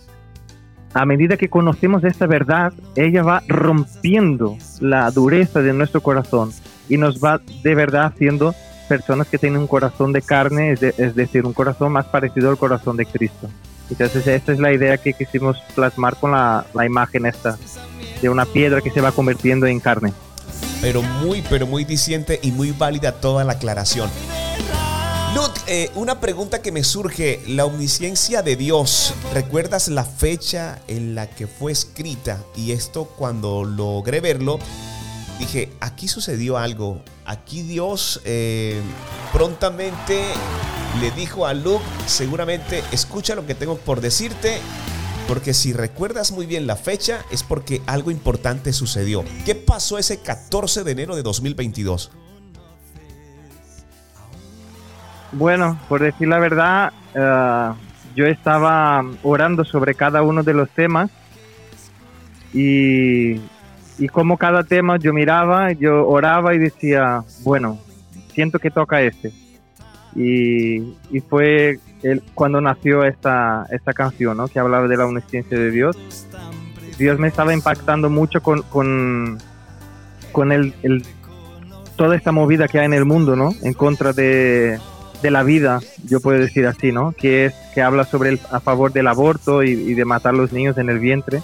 [0.93, 6.51] a medida que conocemos esta verdad, ella va rompiendo la dureza de nuestro corazón
[6.87, 8.53] y nos va de verdad haciendo
[8.87, 12.51] personas que tienen un corazón de carne, es, de- es decir, un corazón más parecido
[12.51, 13.49] al corazón de Cristo.
[13.89, 17.57] Entonces, esta es la idea que quisimos plasmar con la imagen esta,
[18.21, 20.13] de una piedra que se va convirtiendo en carne.
[20.83, 24.09] Pero muy, pero muy diciente y muy válida toda la aclaración.
[25.33, 31.15] Luke, eh, una pregunta que me surge, la omnisciencia de Dios, ¿recuerdas la fecha en
[31.15, 32.43] la que fue escrita?
[32.53, 34.59] Y esto cuando logré verlo,
[35.39, 38.81] dije, aquí sucedió algo, aquí Dios eh,
[39.31, 40.21] prontamente
[40.99, 44.59] le dijo a Luke, seguramente escucha lo que tengo por decirte,
[45.27, 49.23] porque si recuerdas muy bien la fecha es porque algo importante sucedió.
[49.45, 52.11] ¿Qué pasó ese 14 de enero de 2022?
[55.31, 57.73] Bueno, por decir la verdad, eh,
[58.15, 61.09] yo estaba orando sobre cada uno de los temas
[62.53, 63.39] y,
[64.11, 67.79] como cada tema yo miraba, yo oraba y decía, bueno,
[68.33, 69.31] siento que toca este.
[70.15, 70.93] Y
[71.27, 71.79] fue
[72.35, 74.47] cuando nació esta, esta canción, ¿no?
[74.47, 75.97] que hablaba de la omnisciencia de Dios.
[76.97, 79.37] Dios me estaba impactando mucho con, con,
[80.31, 81.03] con el, el-
[81.95, 83.51] toda esta movida que hay en el mundo, ¿no?
[83.61, 84.79] En contra de,
[85.21, 87.13] de la vida, yo puedo decir así, ¿no?
[87.13, 90.51] Que es que habla sobre el, a favor del aborto y, y de matar los
[90.51, 91.41] niños en el vientre.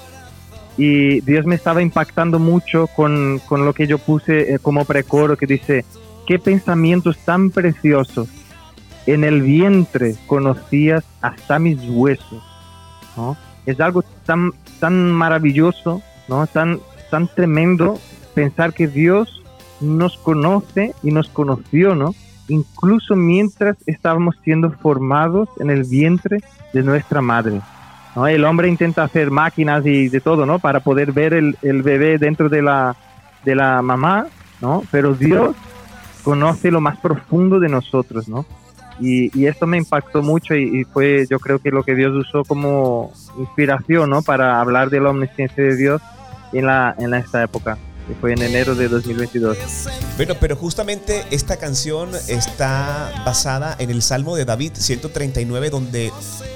[0.77, 5.35] Y Dios me estaba impactando mucho con, con lo que yo puse eh, como precoro,
[5.37, 5.85] que dice,
[6.27, 8.27] qué pensamientos tan preciosos.
[9.09, 12.43] En el vientre conocías hasta mis huesos,
[13.17, 13.35] ¿no?
[13.65, 16.45] Es algo tan, tan maravilloso, ¿no?
[16.45, 16.79] Tan,
[17.09, 17.97] tan tremendo
[18.35, 19.41] pensar que Dios
[19.81, 22.13] nos conoce y nos conoció, ¿no?
[22.49, 26.37] Incluso mientras estábamos siendo formados en el vientre
[26.71, 27.61] de nuestra madre.
[28.15, 28.27] ¿no?
[28.27, 30.59] El hombre intenta hacer máquinas y de todo, ¿no?
[30.59, 32.95] Para poder ver el, el bebé dentro de la,
[33.43, 34.27] de la mamá,
[34.61, 34.83] ¿no?
[34.91, 35.55] Pero Dios
[36.23, 38.45] conoce lo más profundo de nosotros, ¿no?
[38.99, 43.13] Y, esto me impactó mucho y, fue, yo creo que lo que Dios usó como
[43.37, 44.21] inspiración, ¿no?
[44.21, 46.01] Para hablar de la omnisciencia de Dios
[46.53, 47.77] en, la, en esta época,
[48.19, 49.57] fue en enero de 2022.
[50.17, 56.11] Bueno, pero justamente esta canción está basada en el Salmo de David 139, donde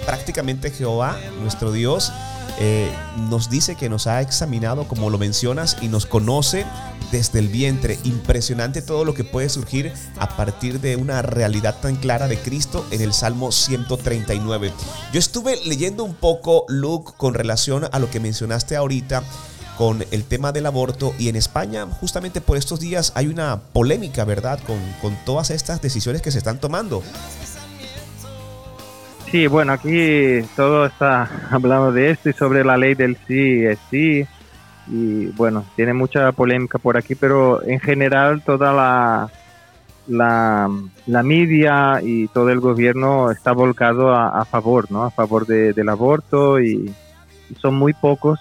[0.05, 2.11] prácticamente Jehová, nuestro Dios,
[2.59, 2.91] eh,
[3.29, 6.65] nos dice que nos ha examinado, como lo mencionas, y nos conoce
[7.13, 7.99] desde el vientre.
[8.03, 12.85] Impresionante todo lo que puede surgir a partir de una realidad tan clara de Cristo
[12.91, 14.73] en el Salmo 139.
[15.13, 19.23] Yo estuve leyendo un poco, Luke, con relación a lo que mencionaste ahorita
[19.77, 24.25] con el tema del aborto y en España justamente por estos días hay una polémica,
[24.25, 24.59] ¿verdad?
[24.65, 27.03] Con, con todas estas decisiones que se están tomando.
[29.29, 33.77] Sí, bueno, aquí todo está hablando de esto y sobre la ley del sí es
[33.91, 34.25] sí.
[34.87, 39.29] Y bueno, tiene mucha polémica por aquí, pero en general toda la,
[40.07, 40.69] la,
[41.07, 45.03] la media y todo el gobierno está volcado a, a favor, ¿no?
[45.03, 46.93] A favor de- del aborto y,
[47.61, 48.39] son muy pocos,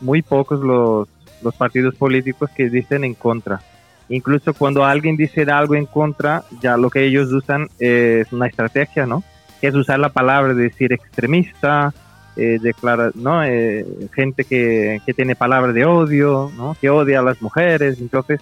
[0.00, 1.06] muy pocos los,
[1.42, 3.60] los partidos políticos que dicen en contra.
[4.08, 9.06] Incluso cuando alguien dice algo en contra, ya lo que ellos usan es una estrategia,
[9.06, 9.22] ¿no?
[9.60, 11.92] que es usar la palabra, de decir extremista,
[12.36, 13.44] eh, declara, ¿no?
[13.44, 16.76] Eh, gente que, que tiene palabras de odio, ¿no?
[16.80, 18.00] que odia a las mujeres.
[18.00, 18.40] Entonces,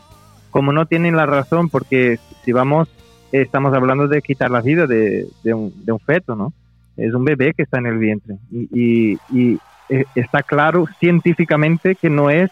[0.51, 2.89] como no tienen la razón, porque si vamos,
[3.33, 6.53] eh, estamos hablando de quitar la vida de, de un, de un feto, ¿no?
[6.97, 8.37] Es un bebé que está en el vientre.
[8.51, 12.51] Y, y- y, eh, está claro científicamente que no es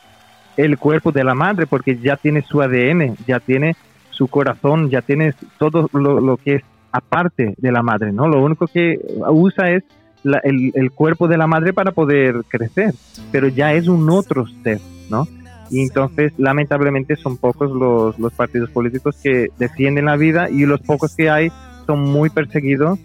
[0.57, 3.76] el cuerpo de la madre, porque ya tiene su ADN, ya tiene
[4.11, 6.62] su corazón, ya tiene todo lo, lo que es
[6.93, 8.28] aparte de la madre, ¿no?
[8.28, 9.84] Lo único que usa es
[10.23, 12.95] la- el, el cuerpo de la madre para poder crecer,
[13.33, 15.27] pero ya es un otro ser, ¿no?
[15.71, 20.81] Y entonces, lamentablemente, son pocos los, los partidos políticos que defienden la vida y los
[20.81, 21.53] pocos que hay
[21.87, 22.99] son muy perseguidos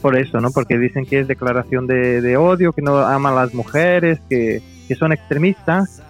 [0.00, 0.50] por eso, ¿no?
[0.50, 4.62] Porque dicen que es declaración de, de odio, que no aman a las mujeres, que,
[4.88, 6.00] que son extremistas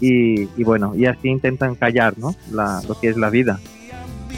[0.00, 2.34] y, y bueno, y así intentan callar ¿no?
[2.52, 3.60] la, lo que es la vida.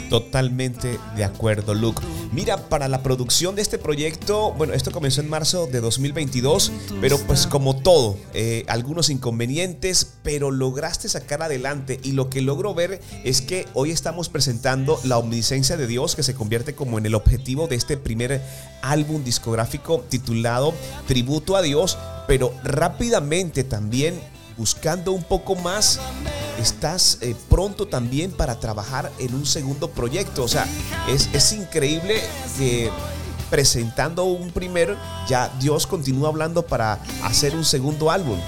[0.09, 2.01] Totalmente de acuerdo, Luke.
[2.31, 7.17] Mira, para la producción de este proyecto, bueno, esto comenzó en marzo de 2022, pero
[7.19, 13.01] pues como todo, eh, algunos inconvenientes, pero lograste sacar adelante y lo que logro ver
[13.23, 17.15] es que hoy estamos presentando la omnisciencia de Dios que se convierte como en el
[17.15, 18.41] objetivo de este primer
[18.81, 20.73] álbum discográfico titulado
[21.07, 21.97] Tributo a Dios,
[22.27, 24.19] pero rápidamente también
[24.57, 25.99] buscando un poco más,
[26.59, 30.43] estás eh, pronto también para trabajar en un segundo proyecto.
[30.43, 30.65] O sea,
[31.07, 32.15] es, es increíble
[32.57, 32.89] que
[33.49, 34.95] presentando un primero,
[35.27, 38.39] ya Dios continúa hablando para hacer un segundo álbum.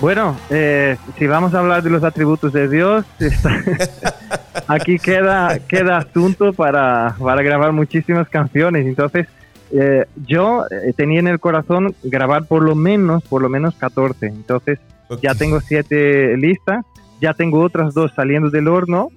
[0.00, 3.06] Bueno, eh, si vamos a hablar de los atributos de Dios,
[4.66, 8.86] aquí queda, queda asunto para, para grabar muchísimas canciones.
[8.86, 9.26] Entonces,
[9.72, 14.26] eh, yo eh, tenía en el corazón grabar por lo menos, por lo menos 14.
[14.26, 14.78] Entonces,
[15.22, 16.84] ya tengo siete listas,
[17.20, 19.08] ya tengo otras dos saliendo del horno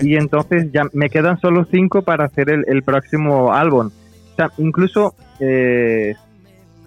[0.00, 3.90] y entonces ya me quedan solo cinco para hacer el, el próximo álbum.
[4.32, 6.14] O sea, incluso eh,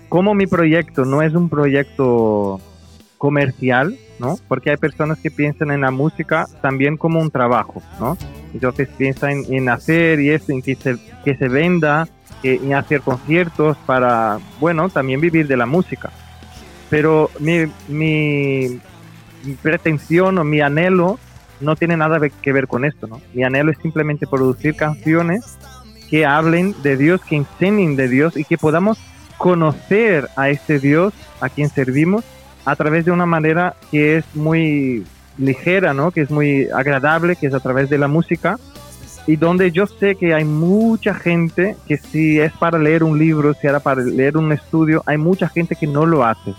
[0.10, 2.60] como mi proyecto no es un proyecto
[3.18, 4.38] comercial, ¿no?
[4.48, 8.18] Porque hay personas que piensan en la música también como un trabajo, ¿no?
[8.54, 12.08] Entonces piensan en, en hacer y eso, en que se, que se venda,
[12.42, 16.12] que, en hacer conciertos para, bueno, también vivir de la música.
[16.90, 18.80] Pero mi, mi,
[19.44, 21.20] mi pretensión o mi anhelo
[21.60, 23.22] no tiene nada que ver con esto, ¿no?
[23.34, 25.58] Mi anhelo es simplemente producir canciones
[26.10, 28.98] que hablen de Dios, que enseñen de Dios y que podamos
[29.38, 32.24] conocer a este Dios a quien servimos
[32.66, 35.06] a través de una manera que es muy
[35.38, 36.12] ligera, ¿no?
[36.12, 38.58] Que es muy agradable, que es a través de la música
[39.28, 43.54] y donde yo sé que hay mucha gente que si es para leer un libro,
[43.54, 46.54] si era para leer un estudio, hay mucha gente que no lo hace,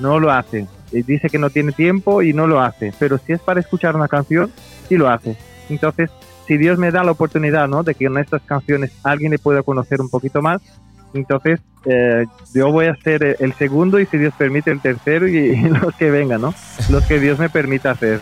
[0.00, 0.66] no lo hace.
[0.90, 4.08] Dice que no tiene tiempo y no lo hace, pero si es para escuchar una
[4.08, 4.52] canción,
[4.88, 5.36] sí lo hace.
[5.68, 6.10] Entonces,
[6.46, 7.82] si Dios me da la oportunidad, ¿no?
[7.82, 10.60] De que en estas canciones alguien le pueda conocer un poquito más,
[11.14, 15.36] entonces eh, yo voy a hacer el segundo y si Dios permite el tercero y,
[15.36, 16.54] y los que vengan, ¿no?
[16.90, 18.20] Los que Dios me permita hacer.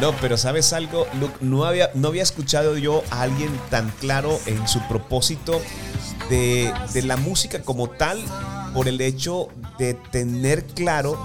[0.00, 1.34] No, pero ¿sabes algo, Luke?
[1.40, 5.60] No había, no había escuchado yo a alguien tan claro en su propósito
[6.28, 8.22] de, de la música como tal
[8.74, 11.18] por el hecho de tener claro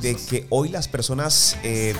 [0.00, 1.94] de que hoy las personas eh,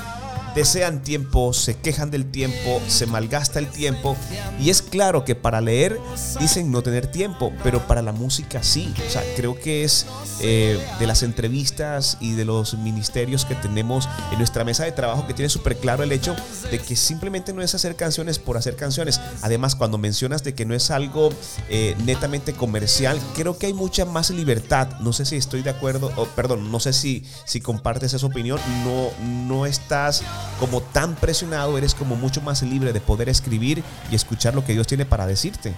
[0.56, 4.16] desean tiempo, se quejan del tiempo, se malgasta el tiempo.
[4.58, 6.00] Y es claro que para leer
[6.40, 8.92] dicen no tener tiempo, pero para la música sí.
[9.06, 10.06] O sea, creo que es
[10.40, 15.26] eh, de las entrevistas y de los ministerios que tenemos en nuestra mesa de trabajo
[15.26, 16.34] que tiene súper claro el hecho
[16.70, 19.20] de que simplemente no es hacer canciones por hacer canciones.
[19.42, 21.30] Además, cuando mencionas de que no es algo
[21.68, 24.88] eh, netamente comercial, creo que hay mucha más libertad.
[25.00, 28.58] No sé si estoy de acuerdo, o perdón, no sé si, si compartes esa opinión.
[28.84, 29.10] No,
[29.46, 30.22] no estás
[30.58, 34.72] como tan presionado, eres como mucho más libre de poder escribir y escuchar lo que
[34.72, 35.74] Dios tiene para decirte.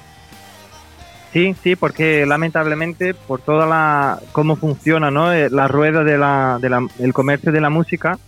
[1.32, 5.32] Sí, sí, porque lamentablemente por toda la cómo funciona, ¿no?
[5.32, 8.18] Eh, La rueda de la, de la- el comercio de la música,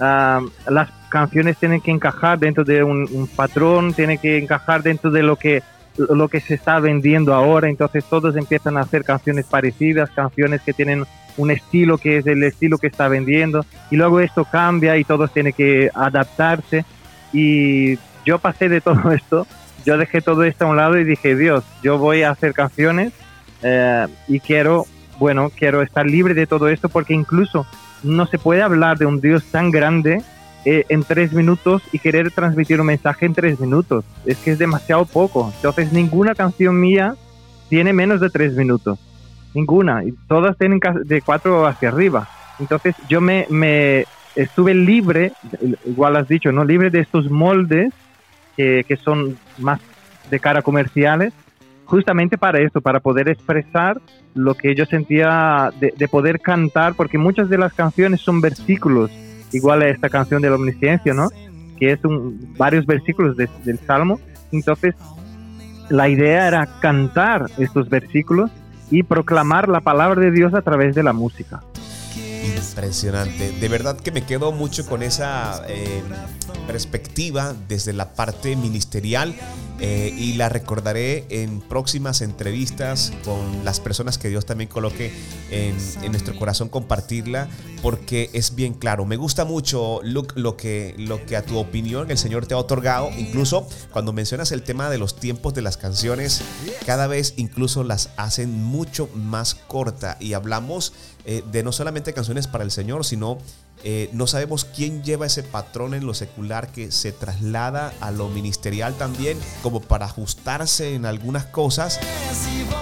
[0.00, 5.10] ah, las canciones tienen que encajar dentro de un, un patrón, tienen que encajar dentro
[5.10, 5.62] de lo que
[5.96, 10.72] lo que se está vendiendo ahora, entonces todos empiezan a hacer canciones parecidas, canciones que
[10.72, 11.04] tienen
[11.36, 15.32] un estilo que es el estilo que está vendiendo y luego esto cambia y todos
[15.32, 16.84] tienen que adaptarse
[17.32, 19.46] y yo pasé de todo esto
[19.84, 23.12] yo dejé todo esto a un lado y dije, Dios, yo voy a hacer canciones
[23.62, 24.86] eh, y quiero,
[25.18, 27.66] bueno, quiero estar libre de todo esto porque incluso
[28.02, 30.22] no se puede hablar de un Dios tan grande
[30.64, 34.04] eh, en tres minutos y querer transmitir un mensaje en tres minutos.
[34.24, 35.52] Es que es demasiado poco.
[35.56, 37.16] Entonces ninguna canción mía
[37.68, 38.98] tiene menos de tres minutos.
[39.54, 40.04] Ninguna.
[40.04, 42.28] Y todas tienen de cuatro hacia arriba.
[42.58, 44.04] Entonces yo me, me
[44.36, 45.32] estuve libre,
[45.84, 46.64] igual has dicho, ¿no?
[46.64, 47.92] Libre de estos moldes
[48.56, 49.80] que, que son más
[50.30, 51.32] de cara comerciales,
[51.84, 54.00] justamente para eso, para poder expresar
[54.34, 59.10] lo que yo sentía de, de poder cantar, porque muchas de las canciones son versículos,
[59.52, 61.28] igual a esta canción de la omnisciencia, ¿no?
[61.78, 64.20] Que es un, varios versículos de- del Salmo.
[64.52, 64.94] Entonces,
[65.90, 68.50] la idea era cantar estos versículos
[68.92, 71.62] y proclamar la palabra de Dios a través de la música.
[72.44, 73.52] Impresionante.
[73.52, 76.02] De verdad que me quedo mucho con esa eh,
[76.66, 79.34] perspectiva desde la parte ministerial
[79.84, 85.12] eh, y la recordaré en próximas entrevistas con las personas que Dios también coloque
[85.50, 85.76] en,
[86.12, 87.48] nuestro corazón compartirla
[87.82, 89.06] porque es bien claro.
[89.06, 92.58] Me gusta mucho, Luke, lo que, lo que a tu opinión el Señor te ha
[92.58, 93.10] otorgado.
[93.18, 96.42] Incluso cuando mencionas el tema de los tiempos de las canciones,
[96.86, 100.92] cada vez incluso las hacen mucho más corta y hablamos
[101.24, 103.38] eh, de no solamente canciones para el Señor, sino
[103.84, 108.28] eh, no sabemos quién lleva ese patrón en lo secular que se traslada a lo
[108.28, 112.00] ministerial también, como para ajustarse en algunas cosas.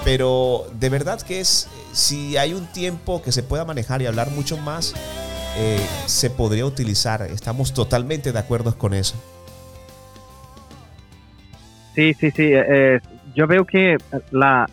[0.05, 4.31] Pero de verdad que es, si hay un tiempo que se pueda manejar y hablar
[4.31, 4.95] mucho más,
[5.57, 7.23] eh, se podría utilizar.
[7.23, 9.15] Estamos totalmente de acuerdo con eso.
[11.95, 12.45] Sí, sí, sí.
[12.53, 13.01] eh,
[13.35, 13.97] yo veo que
[14.31, 14.69] la,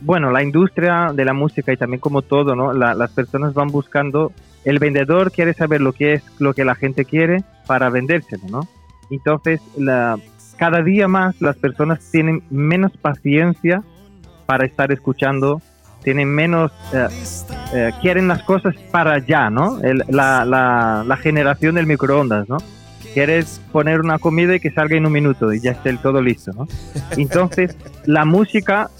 [0.00, 2.72] bueno, la industria de la música y también como todo, ¿no?
[2.72, 4.32] La- las personas van buscando,
[4.66, 8.68] el vendedor quiere saber lo que es lo que la gente quiere para vendérselo, ¿no?
[9.10, 9.60] Entonces,
[10.58, 13.84] cada día más las personas tienen menos paciencia
[14.44, 15.62] para estar escuchando,
[16.02, 17.06] tienen menos, eh,
[17.74, 19.78] eh, quieren las cosas para allá, ¿no?
[20.08, 22.56] La, generación del microondas, ¿no?
[23.14, 26.52] Quieres poner una comida y que salga en un minuto y ya esté todo listo,
[26.52, 26.66] ¿no?
[27.16, 28.90] Entonces, la música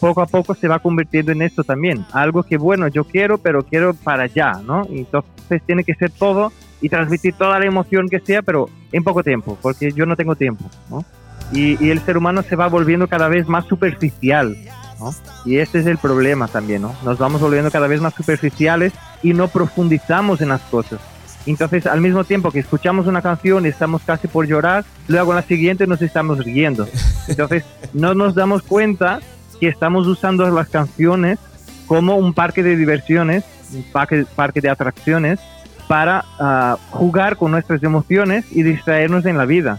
[0.00, 2.04] poco a poco se va convirtiendo en esto también.
[2.12, 4.86] Algo que, bueno, yo quiero, pero quiero para allá, ¿no?
[4.90, 9.22] Entonces tiene que ser todo y transmitir toda la emoción que sea, pero en poco
[9.22, 11.04] tiempo, porque yo no tengo tiempo, ¿no?
[11.52, 14.56] Y, el ser humano se va volviendo cada vez más superficial,
[14.98, 15.14] ¿no?
[15.44, 16.94] Y ese es el problema también, ¿no?
[17.04, 20.98] Nos vamos volviendo cada vez más superficiales y no profundizamos en las cosas.
[21.46, 25.36] Entonces, al mismo tiempo que escuchamos una canción y estamos casi por llorar, luego en
[25.36, 26.86] la siguiente nos estamos riendo.
[27.28, 29.20] Entonces, no nos damos cuenta
[29.62, 31.38] que estamos usando las canciones
[31.86, 35.38] como un parque de diversiones, un parque, parque de atracciones,
[35.86, 39.78] para ah, jugar con nuestras emociones y distraernos en la vida.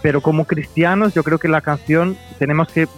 [0.00, 2.88] Pero como cristianos, yo creo que la canción tenemos que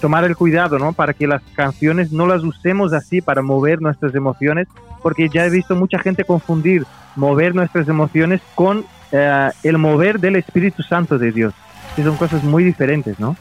[0.00, 0.92] tomar el cuidado, ¿no?
[0.92, 4.68] Para que las canciones no las usemos así para mover nuestras emociones,
[5.02, 6.86] porque ya he visto mucha gente confundir
[7.16, 11.52] mover nuestras emociones con eh, el mover del Espíritu Santo de Dios,
[11.96, 13.34] que son cosas muy diferentes, ¿no?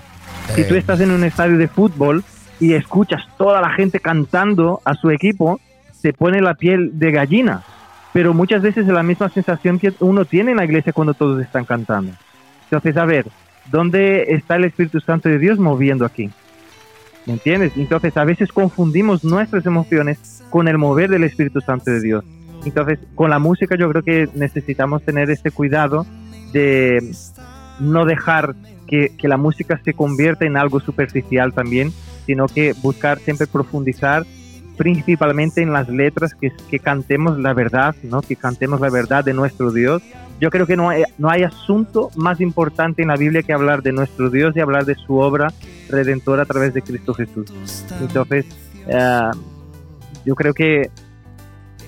[0.55, 2.23] Si tú estás en un estadio de fútbol
[2.59, 5.59] y escuchas toda la gente cantando a su equipo,
[6.01, 7.63] te pone la piel de gallina.
[8.13, 11.41] Pero muchas veces es la misma sensación que uno tiene en la iglesia cuando todos
[11.41, 12.13] están cantando.
[12.63, 13.27] Entonces, a ver,
[13.71, 16.29] ¿dónde está el Espíritu Santo de Dios moviendo aquí?
[17.25, 17.73] ¿Me entiendes?
[17.75, 22.23] Entonces, a veces confundimos nuestras emociones con el mover del Espíritu Santo de Dios.
[22.65, 26.05] Entonces, con la música yo creo que necesitamos tener este cuidado
[26.53, 27.13] de
[27.79, 28.55] no dejar
[28.87, 31.91] que, que la música se convierta en algo superficial también,
[32.25, 34.25] sino que buscar siempre profundizar
[34.77, 38.21] principalmente en las letras, que, que cantemos la verdad, ¿no?
[38.21, 40.01] que cantemos la verdad de nuestro Dios.
[40.39, 43.81] Yo creo que no hay, no hay asunto más importante en la Biblia que hablar
[43.81, 45.51] de nuestro Dios y hablar de su obra
[45.89, 47.51] redentora a través de Cristo Jesús.
[47.99, 48.45] Entonces,
[48.87, 49.31] eh,
[50.25, 50.91] yo creo que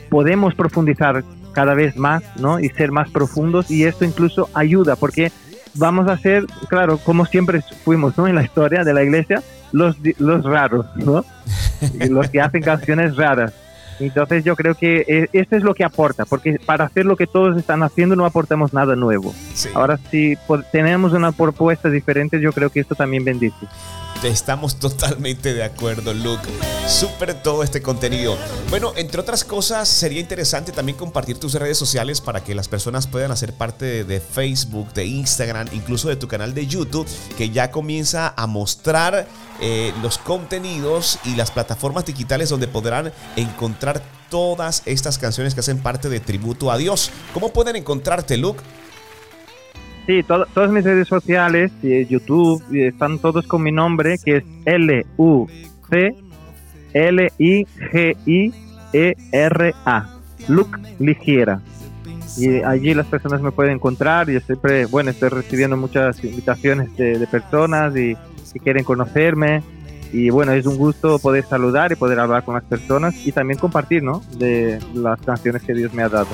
[0.09, 1.23] podemos profundizar
[1.53, 2.59] cada vez más ¿no?
[2.59, 5.31] y ser más profundos y esto incluso ayuda porque
[5.75, 8.27] vamos a ser, claro, como siempre fuimos ¿no?
[8.27, 9.41] en la historia de la iglesia,
[9.71, 11.23] los, los raros, ¿no?
[12.09, 13.53] Los que hacen canciones raras.
[13.99, 17.27] Entonces yo creo que eh, esto es lo que aporta, porque para hacer lo que
[17.27, 19.33] todos están haciendo no aportamos nada nuevo.
[19.53, 19.69] sí.
[19.73, 20.37] Ahora si
[20.71, 23.67] tenemos una propuesta diferente, yo creo que esto también bendice.
[24.23, 26.43] Estamos totalmente de acuerdo, Luke.
[26.87, 28.37] Súper todo este contenido.
[28.69, 33.07] Bueno, entre otras cosas, sería interesante también compartir tus redes sociales para que las personas
[33.07, 37.07] puedan hacer parte de, Facebook, de Instagram, incluso de tu canal de YouTube,
[37.37, 39.25] que ya comienza a mostrar
[39.61, 45.79] eh, los contenidos y las plataformas digitales donde podrán encontrar todas estas canciones que hacen
[45.79, 47.09] parte de Tributo a Dios.
[47.33, 48.61] ¿Cómo pueden encontrarte, Luke?
[50.09, 54.37] Sí, to- todas mis redes sociales, y YouTube, y están todos con mi nombre, que
[54.37, 55.59] es L-U-C-L-I-G-I-E-R-A.
[60.47, 61.61] Luke Ligiera.
[62.37, 64.27] Y allí las personas me pueden encontrar.
[64.31, 68.17] Yo siempre, bueno, estoy recibiendo muchas invitaciones de, personas y
[68.63, 69.61] quieren conocerme.
[70.11, 73.59] Y bueno, es un gusto poder saludar y poder hablar con las personas y también
[73.59, 74.23] compartir, ¿no?
[74.39, 76.29] De las canciones que Dios me ha dado.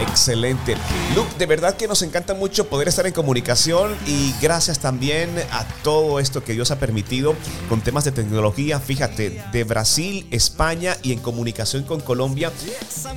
[0.00, 0.76] Excelente.
[1.14, 5.64] Luke, de verdad que nos encanta mucho poder estar en comunicación y gracias también a
[5.82, 7.34] todo esto que Dios ha permitido
[7.68, 8.78] con temas de tecnología.
[8.78, 12.52] Fíjate, de Brasil, España y en comunicación con Colombia,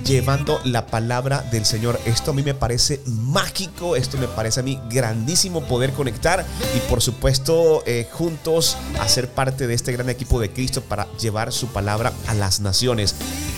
[0.05, 1.99] llevando la palabra del Señor.
[2.05, 6.79] Esto a mí me parece mágico, esto me parece a mí grandísimo poder conectar y
[6.89, 11.67] por supuesto eh, juntos hacer parte de este gran equipo de Cristo para llevar su
[11.67, 13.15] palabra a las naciones.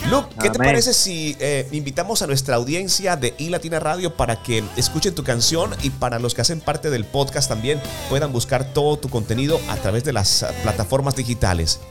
[0.10, 4.64] Luke, ¿qué te parece si eh, invitamos a nuestra audiencia de iLatina Radio para que
[4.78, 8.98] escuchen tu canción y para los que hacen parte del podcast también puedan buscar todo
[8.98, 11.82] tu contenido a través de las ah, plataformas digitales?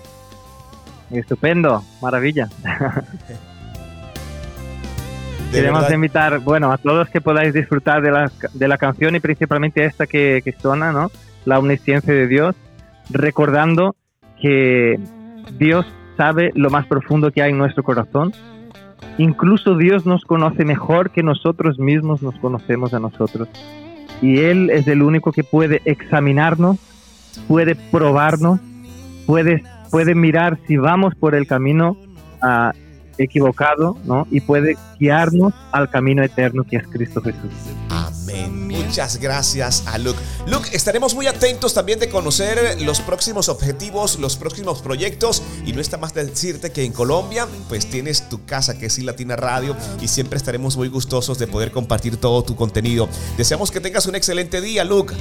[1.10, 2.48] Estupendo, maravilla.
[5.50, 9.20] Queremos verdad, invitar, bueno, a todos que podáis disfrutar de la, de la canción y
[9.20, 11.10] principalmente esta que, que suena, ¿no?
[11.44, 12.54] La omnisciencia de Dios,
[13.10, 13.96] recordando
[14.40, 15.00] que
[15.58, 15.84] Dios
[16.16, 18.32] sabe lo más profundo que hay en nuestro corazón
[19.18, 23.48] incluso Dios nos conoce mejor que nosotros mismos nos conocemos a nosotros.
[24.22, 26.78] Y Él es el único que puede examinarnos,
[27.48, 28.60] puede probarnos,
[29.26, 31.96] puede, puede mirar si vamos por el camino
[32.42, 32.72] ah,
[33.24, 34.26] equivocado, ¿no?
[34.30, 37.50] Y puede guiarnos al camino eterno que es Cristo Jesús.
[37.88, 38.68] Amén.
[38.68, 40.18] Muchas gracias a Luke.
[40.46, 45.42] Luke, estaremos muy atentos también de conocer los próximos objetivos, los próximos proyectos.
[45.64, 48.98] Y no está más de decirte que en Colombia, pues tienes tu casa que es
[48.98, 53.08] I Latina Radio y siempre estaremos muy gustosos de poder compartir todo tu contenido.
[53.36, 55.14] Deseamos que tengas un excelente día, Luke.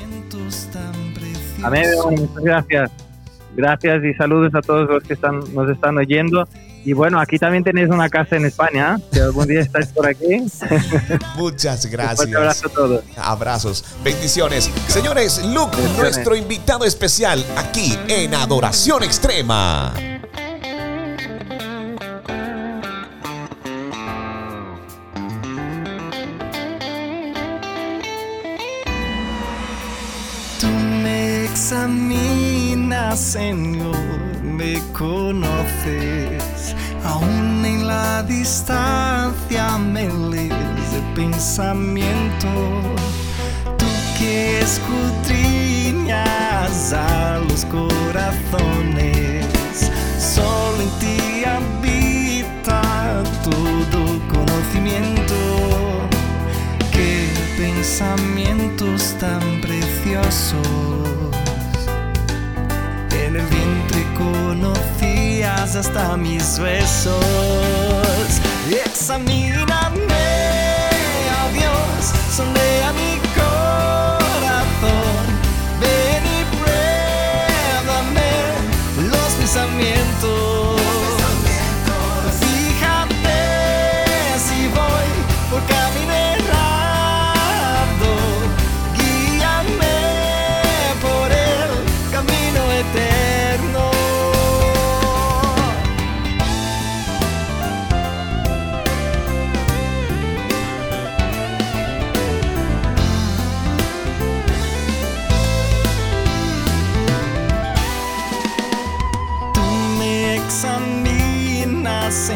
[1.63, 1.85] Amén.
[2.09, 2.91] Muchas gracias.
[3.55, 6.47] Gracias y saludos a todos los que están, nos están oyendo.
[6.86, 8.97] Y bueno, aquí también tenéis una casa en España.
[8.97, 9.03] ¿eh?
[9.11, 10.45] Si algún día estáis por aquí.
[11.38, 12.27] Muchas gracias.
[12.27, 13.03] Un abrazo a todos.
[13.17, 14.69] Abrazos, bendiciones.
[14.88, 15.97] Señores, Luke, Bendiciones.
[15.97, 19.93] nuestro invitado especial aquí en Adoración Extrema.
[31.72, 33.95] Me examinas, Señor,
[34.43, 36.76] me conoces.
[37.05, 42.47] Aún en la distancia me lees de pensamiento.
[43.78, 43.86] Tú
[44.17, 46.13] que escudriñas
[46.93, 49.45] a los corazones.
[50.17, 52.82] Solo en ti habita
[53.43, 55.36] todo conocimiento.
[56.91, 61.09] Qué pensamientos tan preciosos.
[63.26, 67.15] En el vientre conocías hasta mis huesos.
[68.86, 70.09] Examíname,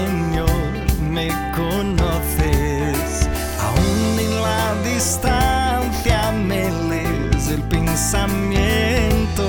[0.04, 3.30] Señor, me conoces.
[3.68, 9.45] Aún en la distancia me lees el pensamiento.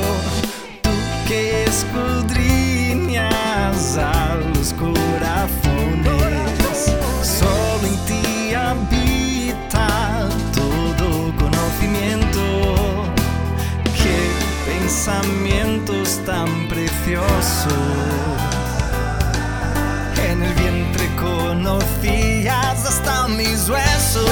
[0.82, 0.90] Tú
[1.26, 3.26] que escudriñas
[3.96, 5.34] a los corazones.
[7.22, 12.44] Solo en ti habita todo conocimiento.
[13.96, 14.18] Qué
[14.70, 18.33] pensamientos tan preciosos.
[22.08, 24.28] Hasta mis huesos.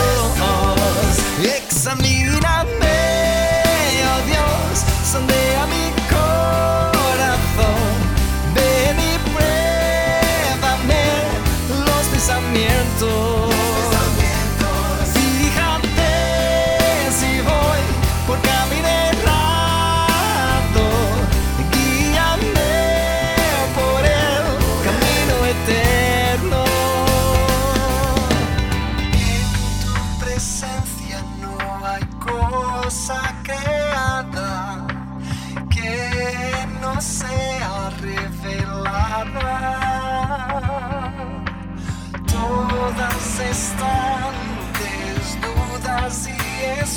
[1.43, 2.69] Examíname,
[4.05, 7.65] oh Dios, sondea mi corazón.
[8.55, 11.05] Ven y pruébame
[11.87, 13.42] los pensamientos.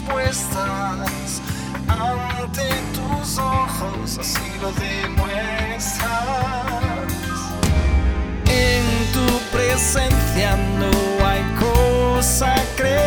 [0.06, 1.42] Expuestas
[1.88, 6.12] ante tus ojos, así lo demuestras.
[8.48, 13.05] En tu presencia no hay cosa creada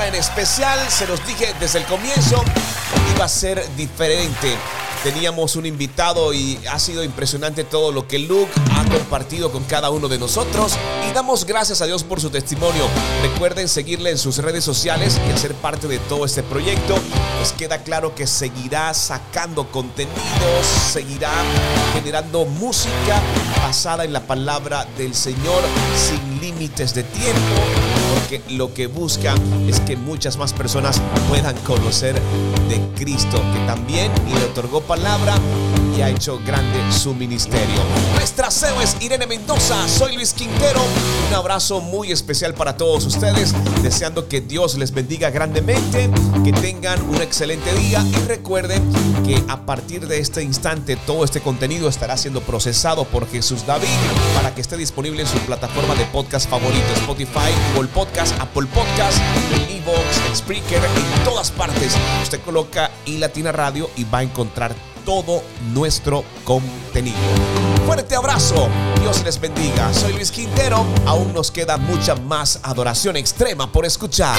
[0.00, 2.42] en especial, se los dije desde el comienzo,
[3.14, 4.56] iba a ser diferente.
[5.02, 9.90] Teníamos un invitado y ha sido impresionante todo lo que Luke ha compartido con cada
[9.90, 10.74] uno de nosotros
[11.08, 12.86] y damos gracias a Dios por su testimonio.
[13.22, 16.94] Recuerden seguirle en sus redes sociales y hacer parte de todo este proyecto.
[17.38, 21.32] Nos queda claro que seguirá sacando contenidos, seguirá
[21.92, 23.20] generando música
[23.62, 25.62] basada en la palabra del Señor
[25.96, 27.54] sin límites de tiempo,
[28.14, 29.34] porque lo que busca
[29.68, 32.20] es que muchas más personas puedan conocer
[32.68, 35.34] de Cristo, que también le otorgó palabra
[35.96, 37.80] y ha hecho grande su ministerio.
[38.14, 40.80] Nuestra CEO es Irene Mendoza, soy Luis Quintero.
[41.28, 46.10] Un abrazo muy especial para todos ustedes, deseando que Dios les bendiga grandemente,
[46.44, 48.82] que tengan un excelente día y recuerden
[49.24, 53.88] que a partir de este instante todo este contenido estará siendo procesado por Jesús David
[54.34, 59.18] para que esté disponible en su plataforma de podcast favorito, Spotify, Google Podcast, Apple Podcast,
[59.70, 61.94] Evox, Spreaker, en todas partes.
[62.22, 65.42] Usted coloca y Latina Radio y va a encontrar todo
[65.72, 67.16] nuestro contenido.
[67.86, 68.68] Fuerte abrazo,
[69.00, 69.92] Dios les bendiga.
[69.92, 74.36] Soy Luis Quintero, aún nos queda mucha más adoración extrema por escuchar.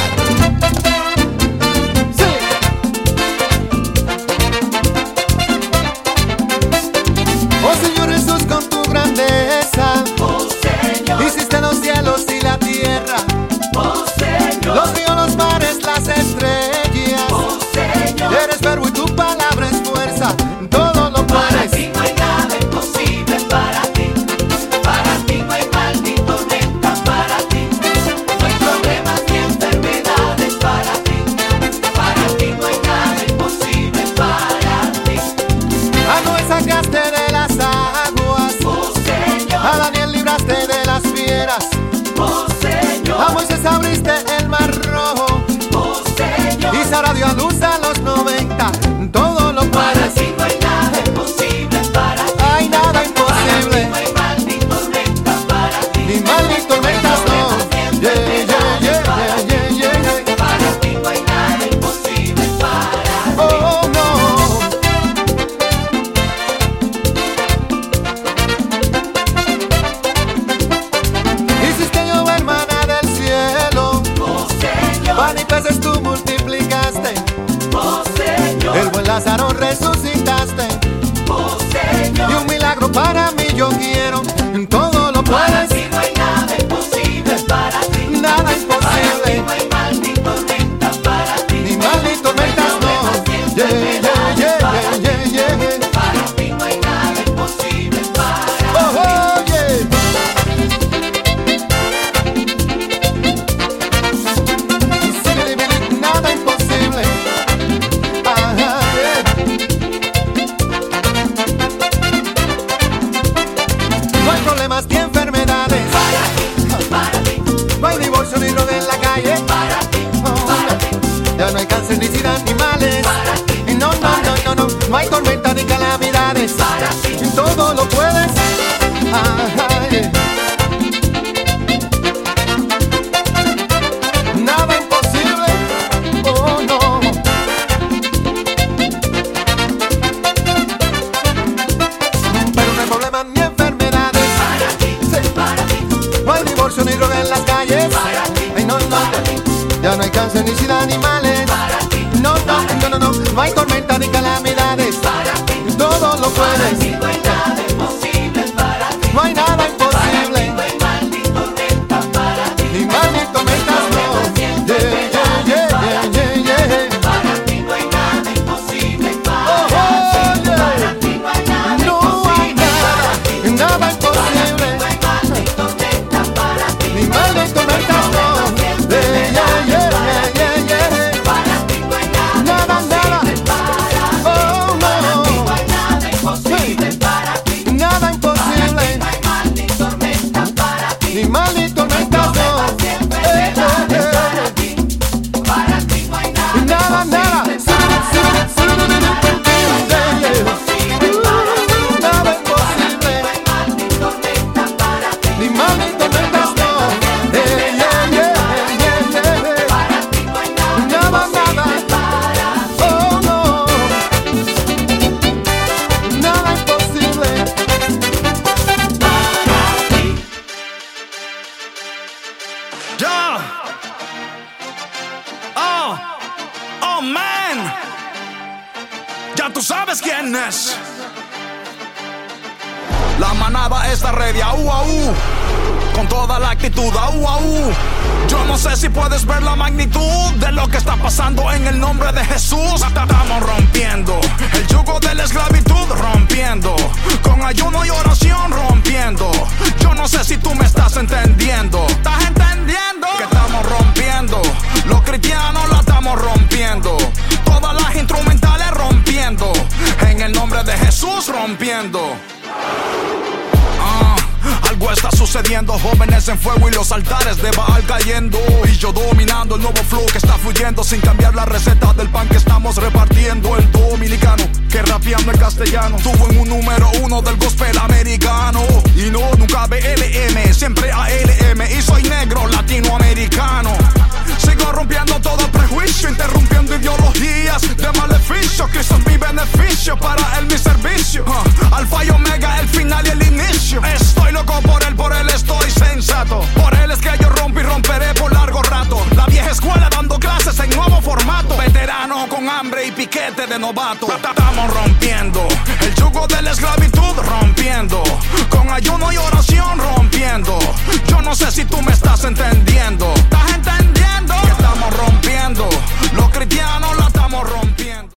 [303.53, 304.07] De novato.
[304.11, 305.32] Estamos rompiendo.